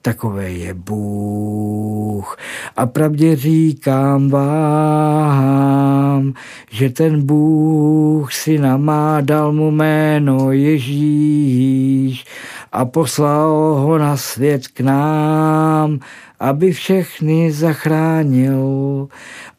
takové 0.02 0.50
je 0.50 0.74
Bůh. 0.74 2.36
A 2.76 2.86
pravdě 2.86 3.36
říkám 3.36 4.28
vám, 4.28 6.32
že 6.70 6.90
ten 6.90 7.26
Bůh 7.26 8.32
si 8.32 8.58
má, 8.76 9.20
dal 9.20 9.52
mu 9.52 9.70
jméno 10.00 10.52
Ježíš 10.52 12.24
a 12.72 12.84
poslal 12.84 13.50
ho 13.74 13.98
na 13.98 14.16
svět 14.16 14.68
k 14.68 14.80
nám, 14.80 15.98
aby 16.40 16.72
všechny 16.72 17.52
zachránil 17.52 19.08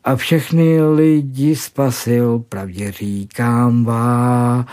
a 0.04 0.16
všechny 0.16 0.82
lidi 0.82 1.56
spasil, 1.56 2.44
pravdě 2.50 2.92
říkám 2.92 3.86
vám, 3.86 4.66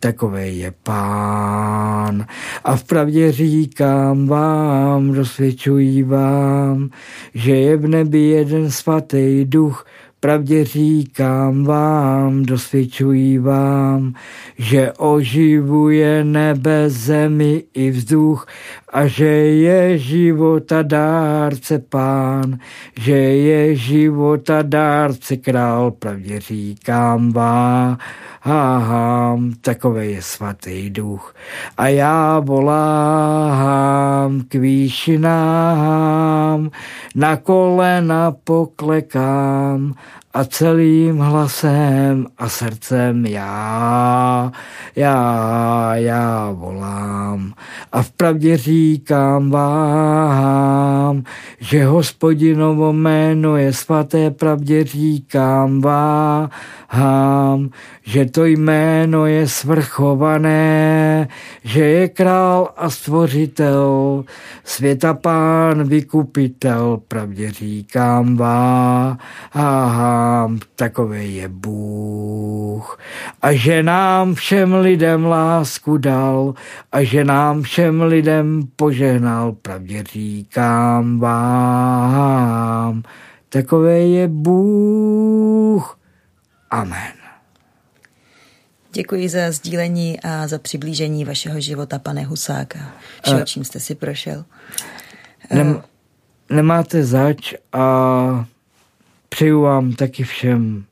takové 0.00 0.48
je 0.48 0.72
pán. 0.82 2.26
A 2.64 2.76
v 2.76 2.84
pravdě 2.84 3.32
říkám 3.32 4.26
vám, 4.26 5.12
dosvědčuji 5.12 6.02
vám, 6.02 6.90
že 7.34 7.56
je 7.56 7.76
v 7.76 7.88
nebi 7.88 8.18
jeden 8.18 8.70
svatý 8.70 9.44
duch, 9.44 9.86
Pravdě 10.20 10.64
říkám 10.64 11.64
vám, 11.64 12.42
dosvědčuji 12.42 13.38
vám, 13.38 14.14
že 14.58 14.92
oživuje 14.92 16.24
nebe, 16.24 16.90
zemi 16.90 17.64
i 17.74 17.90
vzduch 17.90 18.46
a 18.92 19.06
že 19.06 19.32
je 19.68 19.98
života 19.98 20.82
dárce 20.82 21.78
pán, 21.78 22.58
že 23.00 23.16
je 23.16 23.76
života 23.76 24.62
dárce 24.62 25.36
král, 25.36 25.90
pravdě 25.90 26.40
říkám 26.40 27.32
vám, 27.32 27.98
háhám, 28.40 29.52
takový 29.60 30.12
je 30.12 30.22
svatý 30.22 30.90
duch. 30.90 31.34
A 31.76 31.88
já 31.88 32.38
volám 32.38 34.42
k 34.48 34.54
výšinám, 34.54 36.70
na 37.14 37.36
kolena 37.36 38.32
poklekám 38.44 39.94
a 40.34 40.44
celým 40.44 41.18
hlasem 41.18 42.26
a 42.38 42.48
srdcem 42.48 43.26
já, 43.26 44.52
já, 44.96 45.90
já 45.94 46.50
volám. 46.50 47.52
A 47.92 48.02
vpravdě 48.02 48.56
říkám 48.56 48.77
vám, 49.50 51.22
že 51.60 51.84
hospodinovo 51.84 52.92
jméno 52.92 53.56
je 53.56 53.72
svaté, 53.72 54.30
pravdě 54.30 54.84
říkám 54.84 55.80
vám, 55.80 57.70
že 58.02 58.24
to 58.24 58.44
jméno 58.44 59.26
je 59.26 59.48
svrchované, 59.48 61.28
že 61.64 61.84
je 61.84 62.08
král 62.08 62.68
a 62.76 62.90
stvořitel, 62.90 64.24
světa 64.64 65.14
pán, 65.14 65.88
vykupitel, 65.88 67.00
pravdě 67.08 67.50
říkám 67.50 68.36
vám, 68.36 69.18
takový 70.76 71.36
je 71.36 71.48
Bůh. 71.48 72.98
A 73.42 73.52
že 73.52 73.82
nám 73.82 74.34
všem 74.34 74.74
lidem 74.74 75.24
lásku 75.24 75.96
dal 75.96 76.54
a 76.92 77.02
že 77.02 77.24
nám 77.24 77.62
všem 77.62 78.02
lidem 78.02 78.67
požehnal, 78.76 79.52
pravdě 79.52 80.04
říkám 80.12 81.18
vám, 81.18 83.02
takový 83.48 84.12
je 84.12 84.28
Bůh. 84.28 85.98
Amen. 86.70 87.12
Děkuji 88.92 89.28
za 89.28 89.52
sdílení 89.52 90.20
a 90.20 90.48
za 90.48 90.58
přiblížení 90.58 91.24
vašeho 91.24 91.60
života, 91.60 91.98
pane 91.98 92.24
Husáka. 92.24 92.78
Všeho, 93.22 93.44
čím 93.44 93.64
jste 93.64 93.80
si 93.80 93.94
prošel. 93.94 94.44
Nem, 95.54 95.82
nemáte 96.50 97.04
zač 97.04 97.54
a 97.72 98.46
přeju 99.28 99.62
vám 99.62 99.92
taky 99.92 100.24
všem, 100.24 100.84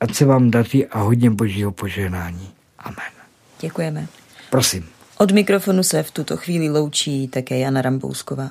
ať 0.00 0.14
se 0.14 0.24
vám 0.24 0.50
daří 0.50 0.86
a 0.86 0.98
hodně 0.98 1.30
božího 1.30 1.72
požehnání. 1.72 2.50
Amen. 2.78 3.12
Děkujeme. 3.60 4.06
Prosím. 4.50 4.93
Od 5.24 5.32
mikrofonu 5.32 5.82
se 5.82 6.02
v 6.02 6.10
tuto 6.10 6.36
chvíli 6.36 6.70
loučí 6.70 7.28
také 7.28 7.58
Jana 7.58 7.82
Rambousková. 7.82 8.50